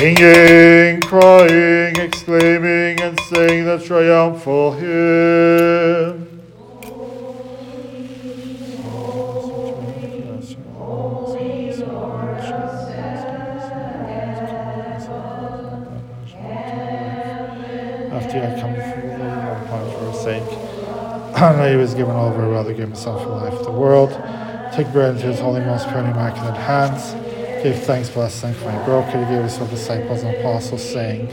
Singing, 0.00 1.02
crying, 1.02 1.94
exclaiming, 1.96 3.02
and 3.02 3.20
saying 3.20 3.66
the 3.66 3.76
triumphal 3.84 4.72
hymn. 4.72 6.40
After 18.10 18.38
I 18.38 18.58
come 18.58 18.72
before 18.72 19.18
the 19.18 19.24
Lord 19.28 19.92
for 19.92 20.10
his 20.10 20.20
sake, 20.22 20.50
and 21.42 21.70
he 21.70 21.76
was 21.76 21.92
given 21.92 22.16
over, 22.16 22.48
rather 22.48 22.72
give 22.72 22.88
himself 22.88 23.22
for 23.22 23.28
life 23.28 23.52
of 23.52 23.66
the 23.66 23.72
world. 23.72 24.12
Take 24.72 24.90
bread 24.92 25.16
into 25.16 25.26
his 25.26 25.40
holy, 25.40 25.60
most 25.60 25.86
pure, 25.90 25.98
immaculate 25.98 26.56
hands. 26.56 27.29
Give 27.62 27.78
thanks, 27.84 28.08
bless, 28.08 28.42
and 28.42 28.56
for 28.56 28.72
your 28.72 29.02
give 29.26 29.44
us 29.44 29.60
of 29.60 29.68
disciples 29.68 30.22
and 30.22 30.34
apostles, 30.34 30.82
saying, 30.82 31.28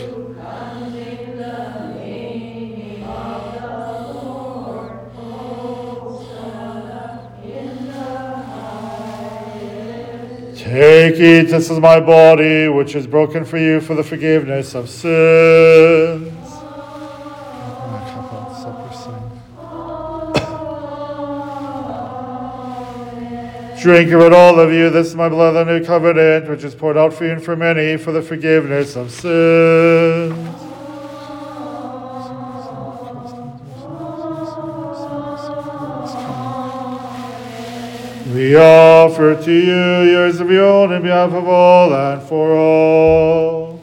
Take 10.58 11.16
it, 11.16 11.50
this 11.50 11.70
is 11.70 11.80
my 11.80 12.02
body, 12.02 12.68
which 12.68 12.94
is 12.94 13.08
broken 13.08 13.46
for 13.46 13.58
you 13.58 13.80
for 13.80 13.96
the 13.96 14.04
forgiveness 14.04 14.76
of 14.76 14.90
sin. 14.90 16.27
Drink 23.88 24.12
of 24.12 24.19
it, 24.19 24.34
all 24.34 24.60
of 24.60 24.73
you. 24.73 24.89
This 24.89 25.08
is 25.08 25.15
my 25.15 25.30
blood 25.30 25.54
the 25.54 25.63
new 25.63 25.82
covenant, 25.82 26.50
which 26.50 26.65
is 26.65 26.76
poured 26.76 26.97
out 26.97 27.13
for 27.13 27.23
you 27.23 27.32
and 27.32 27.41
for 27.41 27.56
many 27.56 27.95
for 27.95 28.12
the 28.12 28.21
forgiveness 28.21 28.97
of 28.97 29.10
sins. 29.12 30.34
We 38.36 38.58
offer 38.58 39.41
to 39.41 39.54
you 39.54 40.12
yours 40.12 40.41
of 40.41 40.52
your 40.52 40.65
own 40.65 40.91
in 40.91 41.04
behalf 41.04 41.32
of 41.32 41.47
all 41.47 41.93
and 41.93 42.21
for 42.21 42.58
all. 42.58 43.82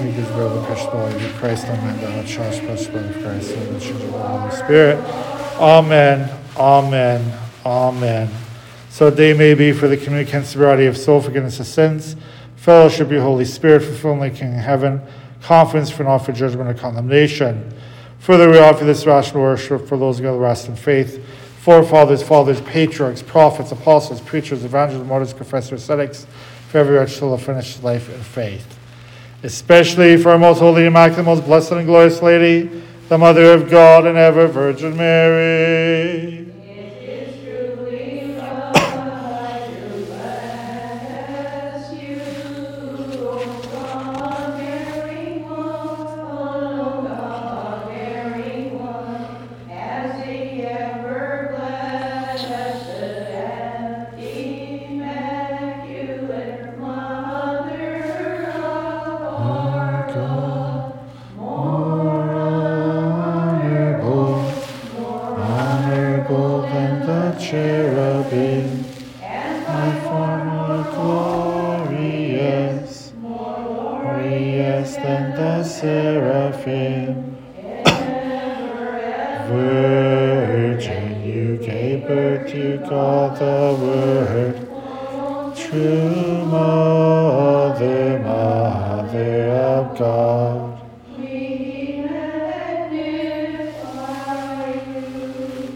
We 0.00 0.12
give 0.12 0.32
body 0.90 1.26
of 1.26 1.31
Christ, 1.42 1.66
amen. 1.66 2.00
The 2.00 2.22
church, 2.22 2.60
precious 2.60 2.86
blood 2.86 3.04
of 3.04 3.20
Christ, 3.20 3.56
and 3.56 3.74
the 3.74 3.80
church 3.80 3.90
of 3.90 4.12
the 4.12 4.22
Holy 4.22 4.50
Spirit. 4.52 4.96
Amen, 5.58 6.38
amen, 6.56 7.38
amen. 7.66 8.30
So 8.90 9.10
they 9.10 9.34
may 9.34 9.54
be 9.54 9.72
for 9.72 9.88
the 9.88 9.96
community 9.96 10.30
and 10.30 10.46
sobriety 10.46 10.86
of 10.86 10.96
soul, 10.96 11.20
forgiveness 11.20 11.58
of 11.58 11.66
sins, 11.66 12.14
fellowship 12.54 13.10
of 13.10 13.20
Holy 13.20 13.44
Spirit, 13.44 13.82
fulfillment 13.82 14.36
King 14.36 14.52
in 14.52 14.58
heaven, 14.60 15.00
confidence 15.40 15.90
for 15.90 16.04
not 16.04 16.18
for 16.18 16.30
judgment 16.30 16.70
or 16.70 16.74
condemnation. 16.74 17.74
Further, 18.20 18.48
we 18.48 18.58
offer 18.60 18.84
this 18.84 19.04
rational 19.04 19.42
worship 19.42 19.88
for 19.88 19.98
those 19.98 20.18
who 20.18 20.22
gather 20.22 20.38
rest 20.38 20.68
in 20.68 20.76
faith, 20.76 21.26
forefathers, 21.58 22.22
fathers, 22.22 22.60
patriarchs, 22.60 23.20
prophets, 23.20 23.72
apostles, 23.72 24.20
preachers, 24.20 24.64
evangelists, 24.64 25.08
martyrs, 25.08 25.32
confessors, 25.32 25.82
ascetics, 25.82 26.24
for 26.68 26.78
every 26.78 26.94
wretch 26.94 27.14
soul 27.14 27.36
have 27.36 27.44
finished 27.44 27.82
life 27.82 28.08
in 28.14 28.22
faith. 28.22 28.78
Especially 29.42 30.16
for 30.16 30.30
our 30.30 30.38
most 30.38 30.60
holy, 30.60 30.86
immaculate, 30.86 31.26
most 31.26 31.44
blessed 31.44 31.72
and 31.72 31.86
glorious 31.86 32.22
Lady, 32.22 32.82
the 33.08 33.18
Mother 33.18 33.52
of 33.52 33.68
God 33.68 34.06
and 34.06 34.16
ever 34.16 34.46
Virgin 34.46 34.96
Mary. 34.96 36.31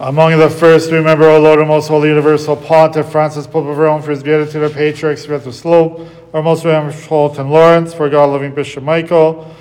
Among 0.07 0.39
the 0.39 0.49
first, 0.49 0.93
remember, 0.93 1.29
O 1.29 1.41
Lord, 1.41 1.59
our 1.59 1.67
most 1.67 1.89
holy 1.89 2.11
universal 2.11 2.55
pontiff, 2.55 3.11
Francis, 3.11 3.45
Pope 3.45 3.67
of 3.67 3.77
Rome, 3.77 4.01
for 4.01 4.13
his 4.13 4.23
beatitude, 4.23 4.63
our 4.63 4.71
patriarchs, 4.71 5.27
Sviatoslav, 5.27 6.09
our 6.33 6.45
most 6.45 6.65
reverend 6.65 6.95
Fulton 6.95 7.51
Lawrence, 7.51 7.93
for 7.93 8.09
God 8.09 8.27
loving 8.27 8.55
Bishop 8.55 8.85
Michael, 8.85 9.53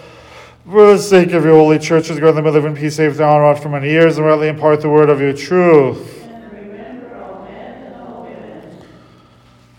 for 0.69 0.93
the 0.93 0.99
sake 0.99 1.31
of 1.31 1.45
your 1.45 1.55
holy 1.55 1.79
churches, 1.79 2.19
grant 2.19 2.35
them 2.35 2.45
to 2.45 2.51
live 2.51 2.63
in 2.65 2.75
peace, 2.75 2.97
safety, 2.97 3.23
and 3.23 3.31
honor 3.31 3.55
for 3.55 3.69
many 3.69 3.89
years, 3.89 4.19
and 4.19 4.27
rightly 4.27 4.47
impart 4.47 4.81
the 4.81 4.89
word 4.89 5.09
of 5.09 5.19
your 5.19 5.33
truth. 5.33 6.27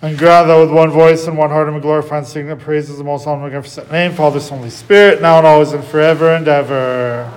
And 0.02 0.18
grant 0.18 0.48
that 0.48 0.58
with 0.58 0.72
one 0.72 0.90
voice 0.90 1.28
and 1.28 1.38
one 1.38 1.50
heart 1.50 1.68
and 1.68 1.76
we 1.76 1.80
glorify 1.80 2.18
and 2.18 2.26
the 2.26 2.56
praises 2.56 2.90
of 2.90 2.96
the 2.96 3.04
most 3.04 3.24
and 3.28 3.40
magnificent 3.40 3.92
name, 3.92 4.12
Father, 4.12 4.40
Son, 4.40 4.58
Holy 4.58 4.70
Spirit, 4.70 5.22
now 5.22 5.38
and 5.38 5.46
always 5.46 5.72
and 5.72 5.84
forever 5.84 6.34
and 6.34 6.48
ever. 6.48 7.35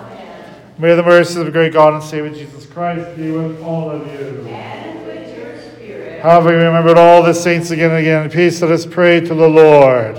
May 0.79 0.95
the 0.95 1.03
mercies 1.03 1.35
of 1.35 1.45
the 1.45 1.51
great 1.51 1.73
God 1.73 1.93
and 1.93 2.01
Savior 2.01 2.33
Jesus 2.33 2.65
Christ 2.65 3.17
be 3.17 3.31
with 3.31 3.61
all 3.61 3.91
of 3.91 4.07
you. 4.07 4.47
And 4.47 5.05
with 5.05 5.37
your 5.37 5.59
spirit, 5.73 6.21
Having 6.21 6.53
remembered 6.53 6.97
all 6.97 7.21
the 7.21 7.33
saints 7.33 7.71
again 7.71 7.91
and 7.91 7.99
again 7.99 8.23
in 8.23 8.31
peace, 8.31 8.61
let 8.61 8.71
us 8.71 8.85
pray 8.85 9.19
to 9.19 9.35
the 9.35 9.49
Lord. 9.49 10.15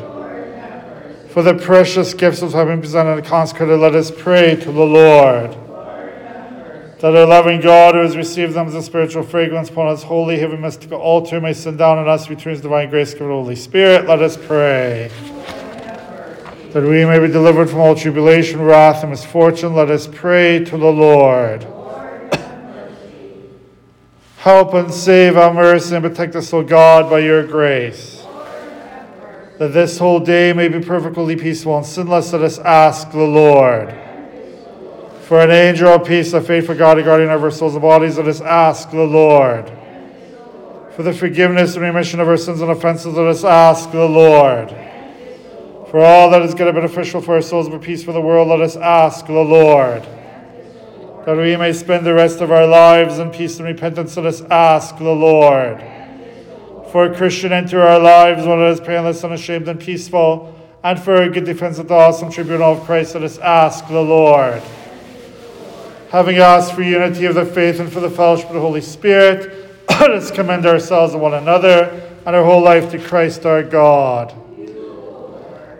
For 1.30 1.42
the 1.42 1.54
precious 1.54 2.12
gifts 2.12 2.42
which 2.42 2.52
have 2.52 2.66
been 2.66 2.82
presented 2.82 3.12
and 3.12 3.24
consecrated, 3.24 3.78
let 3.78 3.94
us 3.94 4.10
pray 4.10 4.54
to 4.56 4.70
the 4.70 4.84
Lord. 4.84 5.52
That 6.98 7.16
our 7.16 7.24
loving 7.24 7.62
God, 7.62 7.94
who 7.94 8.02
has 8.02 8.14
received 8.14 8.52
them 8.52 8.66
as 8.66 8.74
a 8.74 8.82
spiritual 8.82 9.22
fragrance 9.22 9.70
upon 9.70 9.88
his 9.88 10.02
holy, 10.02 10.38
heaven, 10.38 10.60
mystical 10.60 11.00
altar, 11.00 11.40
may 11.40 11.54
send 11.54 11.78
down 11.78 11.96
on 11.96 12.06
us 12.06 12.28
returns 12.28 12.60
divine 12.60 12.90
grace, 12.90 13.14
given 13.14 13.28
the 13.28 13.32
Holy 13.32 13.56
Spirit. 13.56 14.06
Let 14.06 14.20
us 14.20 14.36
pray. 14.36 15.10
That 16.72 16.84
we 16.84 17.04
may 17.04 17.18
be 17.18 17.26
delivered 17.26 17.68
from 17.68 17.80
all 17.80 17.96
tribulation, 17.96 18.62
wrath, 18.62 19.02
and 19.02 19.10
misfortune, 19.10 19.74
let 19.74 19.90
us 19.90 20.06
pray 20.06 20.64
to 20.66 20.78
the 20.78 20.92
Lord. 20.92 21.66
Help 24.36 24.74
and 24.74 24.94
save 24.94 25.36
our 25.36 25.52
mercy 25.52 25.96
and 25.96 26.04
protect 26.04 26.36
us, 26.36 26.52
O 26.54 26.62
God, 26.62 27.10
by 27.10 27.18
your 27.18 27.44
grace. 27.44 28.24
That 29.58 29.72
this 29.72 29.98
whole 29.98 30.20
day 30.20 30.52
may 30.52 30.68
be 30.68 30.78
perfectly 30.78 31.34
peaceful 31.34 31.76
and 31.76 31.84
sinless, 31.84 32.32
let 32.32 32.42
us 32.42 32.60
ask 32.60 33.10
the 33.10 33.18
Lord. 33.18 33.92
For 35.22 35.40
an 35.40 35.50
angel 35.50 35.88
of 35.88 36.06
peace, 36.06 36.32
a 36.32 36.40
faithful 36.40 36.76
God, 36.76 36.98
a 36.98 37.02
guardian 37.02 37.30
of 37.30 37.42
our 37.42 37.50
souls 37.50 37.74
and 37.74 37.82
bodies, 37.82 38.16
let 38.16 38.28
us 38.28 38.40
ask 38.40 38.92
the 38.92 39.02
Lord. 39.02 39.70
For 40.94 41.02
the 41.02 41.12
forgiveness 41.12 41.74
and 41.74 41.82
remission 41.82 42.20
of 42.20 42.28
our 42.28 42.36
sins 42.36 42.60
and 42.60 42.70
offenses, 42.70 43.14
let 43.14 43.26
us 43.26 43.42
ask 43.42 43.90
the 43.90 44.06
Lord. 44.06 44.74
For 45.90 45.98
all 45.98 46.30
that 46.30 46.42
is 46.42 46.54
good 46.54 46.68
and 46.68 46.76
beneficial 46.76 47.20
for 47.20 47.34
our 47.34 47.42
souls 47.42 47.66
and 47.66 47.74
for 47.74 47.84
peace 47.84 48.04
for 48.04 48.12
the 48.12 48.20
world, 48.20 48.46
let 48.46 48.60
us 48.60 48.76
ask 48.76 49.26
the 49.26 49.32
Lord. 49.32 50.02
That 51.26 51.36
we 51.36 51.56
may 51.56 51.72
spend 51.72 52.06
the 52.06 52.14
rest 52.14 52.40
of 52.40 52.52
our 52.52 52.64
lives 52.64 53.18
in 53.18 53.30
peace 53.30 53.58
and 53.58 53.66
repentance, 53.66 54.16
let 54.16 54.24
us 54.24 54.40
ask 54.42 54.96
the 54.98 55.10
Lord. 55.10 55.80
For 56.92 57.06
a 57.06 57.16
Christian 57.16 57.52
enter 57.52 57.82
our 57.82 57.98
lives, 57.98 58.46
one 58.46 58.60
that 58.60 58.70
is 58.70 58.80
painless, 58.80 59.24
unashamed, 59.24 59.66
and 59.66 59.80
peaceful, 59.80 60.54
and 60.84 60.96
for 60.96 61.22
a 61.22 61.28
good 61.28 61.44
defense 61.44 61.80
of 61.80 61.88
the 61.88 61.94
awesome 61.94 62.30
tribunal 62.30 62.74
of 62.74 62.84
Christ, 62.84 63.14
let 63.14 63.24
us 63.24 63.38
ask 63.38 63.88
the 63.88 64.00
Lord. 64.00 64.62
Having 66.10 66.38
asked 66.38 66.72
for 66.72 66.82
unity 66.82 67.24
of 67.24 67.34
the 67.34 67.44
faith 67.44 67.80
and 67.80 67.92
for 67.92 67.98
the 67.98 68.10
fellowship 68.10 68.46
of 68.46 68.54
the 68.54 68.60
Holy 68.60 68.80
Spirit, 68.80 69.68
let 69.90 70.12
us 70.12 70.30
commend 70.30 70.66
ourselves 70.66 71.14
and 71.14 71.22
one 71.22 71.34
another 71.34 72.20
and 72.24 72.36
our 72.36 72.44
whole 72.44 72.62
life 72.62 72.92
to 72.92 72.98
Christ 73.00 73.44
our 73.44 73.64
God. 73.64 74.32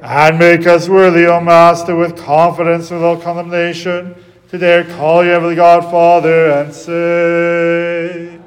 And 0.02 0.38
make 0.38 0.66
us 0.66 0.88
worthy, 0.88 1.26
O 1.26 1.40
Master, 1.40 1.94
with 1.94 2.16
confidence 2.16 2.90
and 2.90 3.00
without 3.00 3.22
condemnation, 3.22 4.14
to 4.48 4.58
dare 4.58 4.84
call 4.84 5.22
you, 5.24 5.30
Heavenly 5.30 5.54
God, 5.56 5.82
Father, 5.90 6.50
and 6.50 6.74
say, 6.74 8.38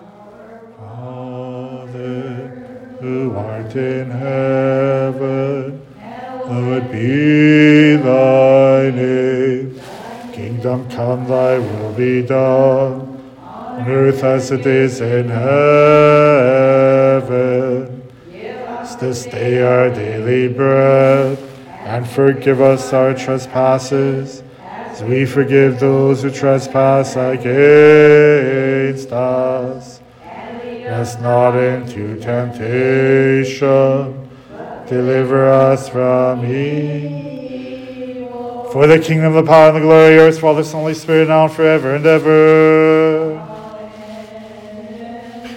Father, 0.78 2.48
who 3.00 3.36
art 3.36 3.76
in 3.76 4.10
heaven, 4.10 5.82
hallowed 6.00 6.92
be 6.92 7.96
thy 7.98 8.90
name. 8.90 9.80
Kingdom 10.34 10.90
come, 10.90 11.28
thy 11.28 11.60
will 11.60 11.94
be 11.94 12.24
done, 12.24 13.22
on 13.40 13.88
earth 13.88 14.24
as 14.24 14.50
it 14.52 14.66
is 14.66 15.00
in 15.02 15.30
heaven. 15.30 15.54
Give 18.32 18.58
us 18.58 18.96
this 18.96 19.26
day 19.26 19.62
our 19.62 19.90
daily 19.90 20.48
bread, 20.48 21.38
and 21.94 22.10
forgive 22.10 22.60
us 22.60 22.92
our 22.92 23.14
trespasses, 23.14 24.42
as 24.60 25.04
we 25.04 25.28
forgive 25.28 25.80
those 25.80 26.24
who 26.24 26.32
trespass 26.32 27.16
against 27.16 29.12
us. 29.12 30.02
Lead 30.26 30.88
us 30.88 31.22
not 31.22 31.56
into 31.56 32.20
temptation, 32.20 33.48
deliver 34.88 35.48
us 35.48 35.88
from 35.88 36.44
evil. 36.44 37.52
For 38.72 38.88
the 38.88 38.98
kingdom, 38.98 39.36
the 39.36 39.44
power, 39.44 39.68
and 39.68 39.76
the 39.76 39.82
glory 39.82 40.14
are 40.18 40.22
yours, 40.22 40.40
Father, 40.40 40.64
Son, 40.64 40.80
Holy 40.82 40.96
Spirit, 40.96 41.28
now 41.28 41.46
and 41.46 41.54
forever 41.54 41.94
and 41.94 42.08
ever. 42.08 43.40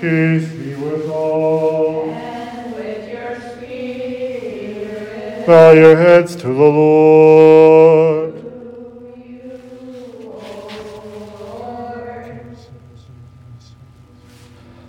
Peace. 0.02 0.55
Bow 5.46 5.70
your 5.70 5.96
heads 5.96 6.34
to 6.34 6.48
the 6.48 6.52
Lord. 6.52 8.34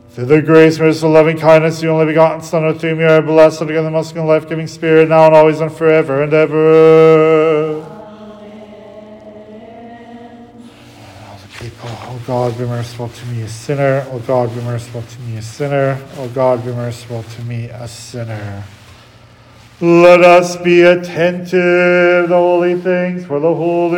Through 0.10 0.26
the 0.26 0.42
grace, 0.42 0.80
mercy, 0.80 1.06
loving 1.06 1.38
kindness, 1.38 1.80
the 1.80 1.90
only 1.90 2.08
begotten 2.08 2.42
Son 2.42 2.66
of 2.66 2.82
whom 2.82 3.00
you 3.00 3.06
are 3.06 3.22
blessed, 3.22 3.60
together 3.60 3.84
the 3.84 3.92
most 3.92 4.16
life 4.16 4.50
giving 4.50 4.66
Spirit, 4.66 5.10
now 5.10 5.28
and 5.28 5.36
always 5.36 5.60
and 5.60 5.72
forever 5.72 6.24
and 6.24 6.34
ever. 6.34 7.84
Amen. 7.84 8.32
All 11.30 11.38
the 11.38 11.50
people, 11.60 11.88
oh 11.88 12.20
God, 12.26 12.58
be 12.58 12.66
merciful 12.66 13.10
to 13.10 13.26
me, 13.28 13.44
a 13.44 13.48
sinner. 13.48 14.08
Oh 14.10 14.18
God, 14.26 14.52
be 14.56 14.62
merciful 14.62 15.04
to 15.04 15.22
me, 15.22 15.38
a 15.38 15.42
sinner. 15.44 16.04
Oh 16.16 16.28
God, 16.30 16.66
be 16.66 16.72
merciful 16.72 17.22
to 17.22 17.44
me, 17.44 17.66
a 17.66 17.88
sinner. 17.88 18.64
Let 19.80 20.22
us 20.24 20.58
be 20.58 20.82
attentive 20.82 22.30
to 22.30 22.36
holy 22.36 22.82
things 22.82 23.28
for 23.28 23.40
the 23.40 23.54
holy. 23.54 23.98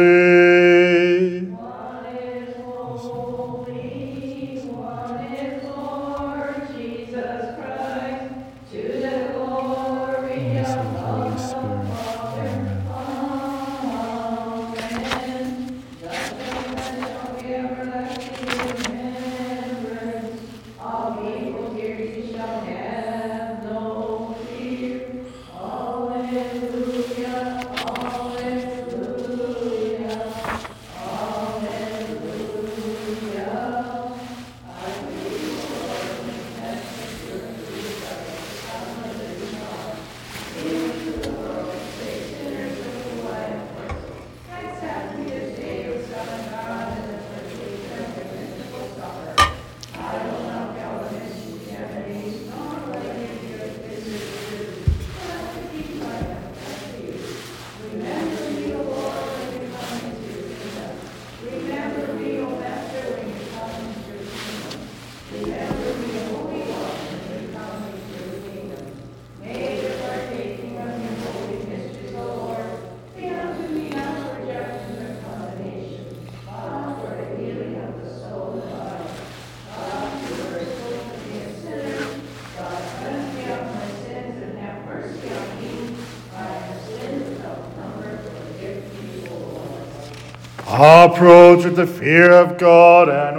approach 90.82 91.65
with 91.65 91.76
the 91.76 91.86
fear 91.86 92.32
of 92.32 92.58
God 92.58 93.10
and 93.10 93.38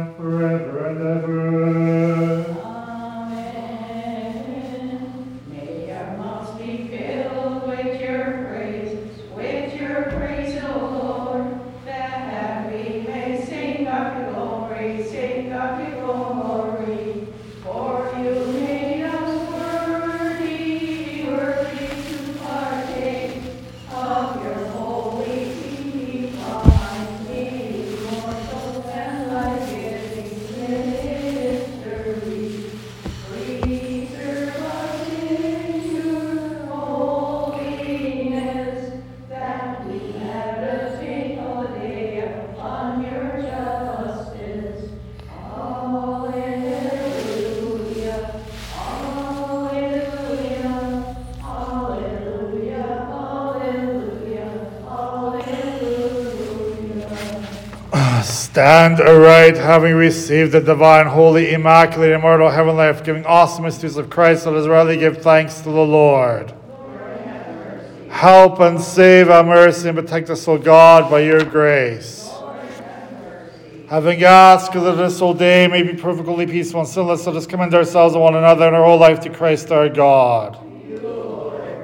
Stand 58.61 59.01
aright, 59.01 59.57
having 59.57 59.95
received 59.95 60.51
the 60.51 60.61
divine, 60.61 61.07
holy, 61.07 61.51
immaculate, 61.51 62.11
immortal, 62.11 62.47
heavenly 62.47 62.77
life, 62.77 63.03
giving 63.03 63.25
awesome 63.25 63.63
mysteries 63.63 63.97
of 63.97 64.11
Christ, 64.11 64.45
let 64.45 64.53
us 64.53 64.67
rightly 64.67 64.97
give 64.97 65.17
thanks 65.17 65.61
to 65.61 65.71
the 65.71 65.83
Lord. 65.83 66.53
Help 68.09 68.59
and 68.59 68.79
save 68.79 69.31
our 69.31 69.43
mercy 69.43 69.89
and 69.89 69.97
protect 69.97 70.29
us, 70.29 70.47
O 70.47 70.59
God, 70.59 71.09
by 71.09 71.21
your 71.21 71.43
grace. 71.43 72.29
Having 73.87 74.23
asked 74.25 74.73
that 74.73 74.91
this 74.91 75.17
whole 75.17 75.33
day 75.33 75.65
may 75.65 75.81
be 75.81 75.99
perfectly 75.99 76.45
peaceful 76.45 76.81
and 76.81 76.87
sinless, 76.87 77.25
let 77.25 77.35
us 77.35 77.47
commend 77.47 77.73
ourselves 77.73 78.13
and 78.13 78.23
one 78.23 78.35
another 78.35 78.67
and 78.67 78.75
our 78.75 78.83
whole 78.83 78.99
life 78.99 79.21
to 79.21 79.31
Christ 79.31 79.71
our 79.71 79.89
God. 79.89 80.59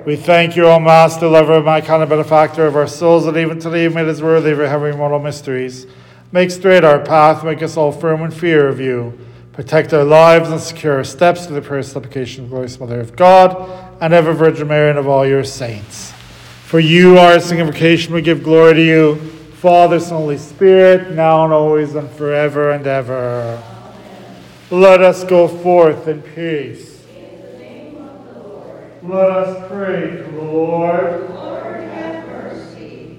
We 0.05 0.15
thank 0.15 0.55
you, 0.55 0.67
O 0.67 0.79
Master, 0.79 1.27
lover, 1.27 1.53
of 1.53 1.65
my 1.65 1.81
kind 1.81 2.03
of 2.03 2.09
benefactor 2.09 2.67
of 2.67 2.75
our 2.75 2.85
souls, 2.85 3.25
that 3.25 3.35
even 3.35 3.59
today 3.59 3.81
you 3.81 3.89
made 3.89 4.07
us 4.07 4.21
worthy 4.21 4.51
of 4.51 4.59
your 4.59 4.67
heavenly 4.67 4.95
mortal 4.95 5.17
mysteries. 5.17 5.87
Make 6.31 6.51
straight 6.51 6.83
our 6.83 6.99
path, 6.99 7.43
make 7.43 7.61
us 7.61 7.77
all 7.77 7.91
firm 7.91 8.21
in 8.21 8.31
fear 8.31 8.67
of 8.67 8.81
you. 8.81 9.17
Protect 9.53 9.93
our 9.93 10.03
lives 10.03 10.49
and 10.49 10.59
secure 10.59 10.97
our 10.97 11.03
steps 11.03 11.45
through 11.45 11.55
the 11.55 11.61
prayer 11.61 11.81
supplication 11.81 12.43
of 12.43 12.49
glorious 12.49 12.79
Mother 12.79 12.99
of 12.99 13.15
God 13.15 13.97
and 14.01 14.13
ever 14.13 14.33
Virgin 14.33 14.67
Mary 14.67 14.89
and 14.89 14.99
of 14.99 15.07
all 15.07 15.25
your 15.25 15.43
saints. 15.43 16.11
For 16.65 16.79
you, 16.81 17.17
are 17.17 17.33
our 17.33 17.39
signification, 17.39 18.13
we 18.13 18.21
give 18.21 18.43
glory 18.43 18.73
to 18.73 18.85
you, 18.85 19.15
Father, 19.55 19.99
Son, 19.99 20.17
Holy 20.19 20.37
Spirit, 20.37 21.11
now 21.15 21.45
and 21.45 21.53
always 21.53 21.95
and 21.95 22.09
forever 22.11 22.71
and 22.71 22.85
ever. 22.85 23.63
Amen. 23.63 24.43
Let 24.69 25.01
us 25.01 25.23
go 25.23 25.47
forth 25.47 26.09
in 26.09 26.21
peace. 26.21 27.01
Let 29.01 29.31
us 29.31 29.67
pray 29.71 30.17
to 30.17 30.31
the 30.31 30.41
Lord. 30.41 31.76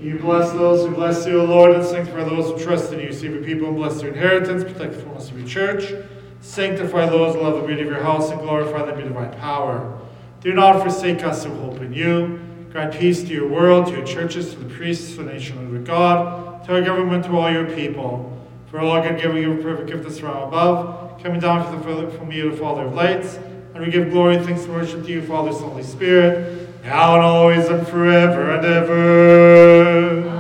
You 0.09 0.19
bless 0.19 0.53
those 0.53 0.87
who 0.87 0.95
bless 0.95 1.27
you, 1.27 1.43
O 1.43 1.45
Lord, 1.45 1.73
and 1.73 1.85
sanctify 1.85 2.25
those 2.25 2.51
who 2.51 2.65
trust 2.65 2.95
in 2.95 3.01
you. 3.01 3.13
Save 3.13 3.35
your 3.35 3.45
people 3.45 3.69
and 3.69 3.77
bless 3.77 4.01
their 4.01 4.09
inheritance. 4.09 4.65
Protect 4.65 4.95
the 4.95 5.01
fullness 5.01 5.31
of 5.31 5.39
your 5.39 5.47
church. 5.47 5.93
Sanctify 6.41 7.11
those 7.11 7.35
who 7.35 7.43
love 7.43 7.61
the 7.61 7.67
beauty 7.67 7.83
of 7.83 7.89
your 7.89 8.03
house 8.03 8.31
and 8.31 8.41
glorify 8.41 8.87
them 8.87 8.99
in 9.01 9.09
divine 9.09 9.39
power. 9.39 10.01
Do 10.41 10.55
not 10.55 10.81
forsake 10.81 11.23
us 11.25 11.45
who 11.45 11.53
hope 11.57 11.83
in 11.83 11.93
you. 11.93 12.41
Grant 12.73 12.95
peace 12.95 13.21
to 13.21 13.29
your 13.29 13.49
world, 13.49 13.89
to 13.89 13.93
your 13.93 14.07
churches, 14.07 14.55
to 14.55 14.61
the 14.61 14.75
priests, 14.75 15.11
to 15.17 15.25
the 15.25 15.31
nation 15.31 15.59
under 15.59 15.79
God, 15.81 16.65
to 16.65 16.77
our 16.77 16.81
government, 16.81 17.27
to 17.27 17.37
all 17.37 17.53
your 17.53 17.67
people. 17.67 18.35
For 18.71 18.81
all 18.81 19.03
good 19.03 19.21
giving 19.21 19.43
you 19.43 19.61
a 19.61 19.63
perfect 19.63 19.91
gift 19.91 20.05
that's 20.05 20.21
from 20.21 20.37
above, 20.37 21.23
coming 21.23 21.39
down 21.39 21.71
to 21.71 21.87
the, 21.87 22.11
from 22.13 22.33
you, 22.33 22.51
the 22.51 22.57
Father 22.57 22.87
of 22.87 22.95
lights. 22.95 23.37
And 23.75 23.85
we 23.85 23.91
give 23.91 24.11
glory, 24.11 24.37
and 24.37 24.47
thanks, 24.47 24.65
and 24.65 24.73
worship 24.73 25.05
to 25.05 25.13
you, 25.13 25.21
Father, 25.21 25.53
Son, 25.53 25.69
Holy 25.69 25.83
Spirit, 25.83 26.68
now 26.89 27.17
and 27.17 27.23
always 27.23 27.69
and 27.69 27.87
forever 27.87 28.51
and 28.51 28.65
ever. 28.65 30.38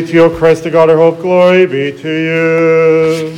Be 0.00 0.06
to 0.06 0.12
you, 0.12 0.24
O 0.24 0.30
Christ, 0.30 0.64
the 0.64 0.70
God, 0.70 0.90
our 0.90 0.96
hope. 0.96 1.20
Glory 1.20 1.64
be 1.66 1.90
to 1.90 3.32
you. 3.32 3.35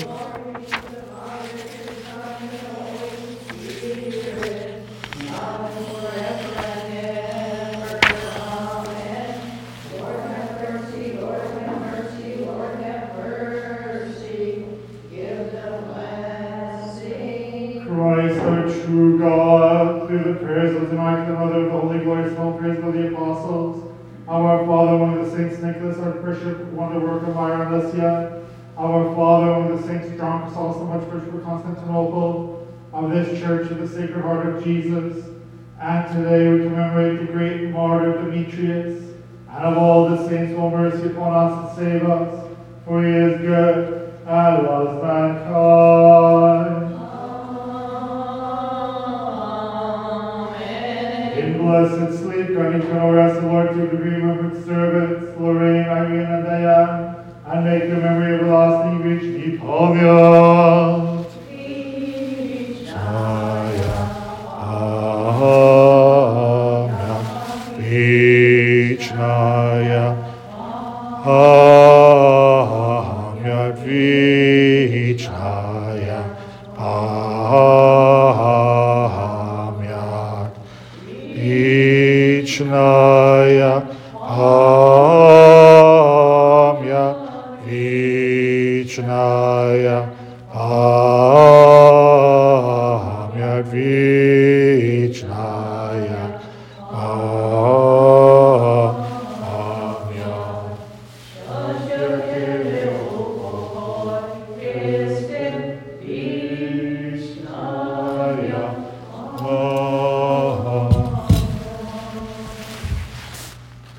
Saints, 40.29 40.53
will 40.53 40.70
mercy 40.70 41.07
upon 41.09 41.33
us 41.33 41.79
and 41.79 41.79
save 41.79 42.05
us, 42.05 42.49
for 42.85 43.03
he 43.03 43.09
is 43.09 43.41
good 43.41 44.12
and 44.26 44.62
loves 44.66 45.03
mankind. 45.03 46.95
Amen. 50.53 51.39
In 51.39 51.59
blessed 51.59 52.18
sleep, 52.18 52.49
grant 52.49 52.85
eternal 52.85 53.12
rest, 53.12 53.41
the 53.41 53.47
Lord, 53.47 53.68
to 53.70 53.76
the 53.76 53.87
bereavement 53.87 54.66
servants, 54.66 55.41
Lorraine, 55.41 55.89
Irene, 55.89 56.26
and 56.26 56.45
Diane, 56.45 57.24
and 57.47 57.64
make 57.64 57.89
the 57.89 57.97
memory 57.97 58.35
of 58.35 58.41
everlasting 58.41 58.99
reach 59.01 59.22
deep 59.22 59.62
of 59.62 59.97
you. 59.97 61.18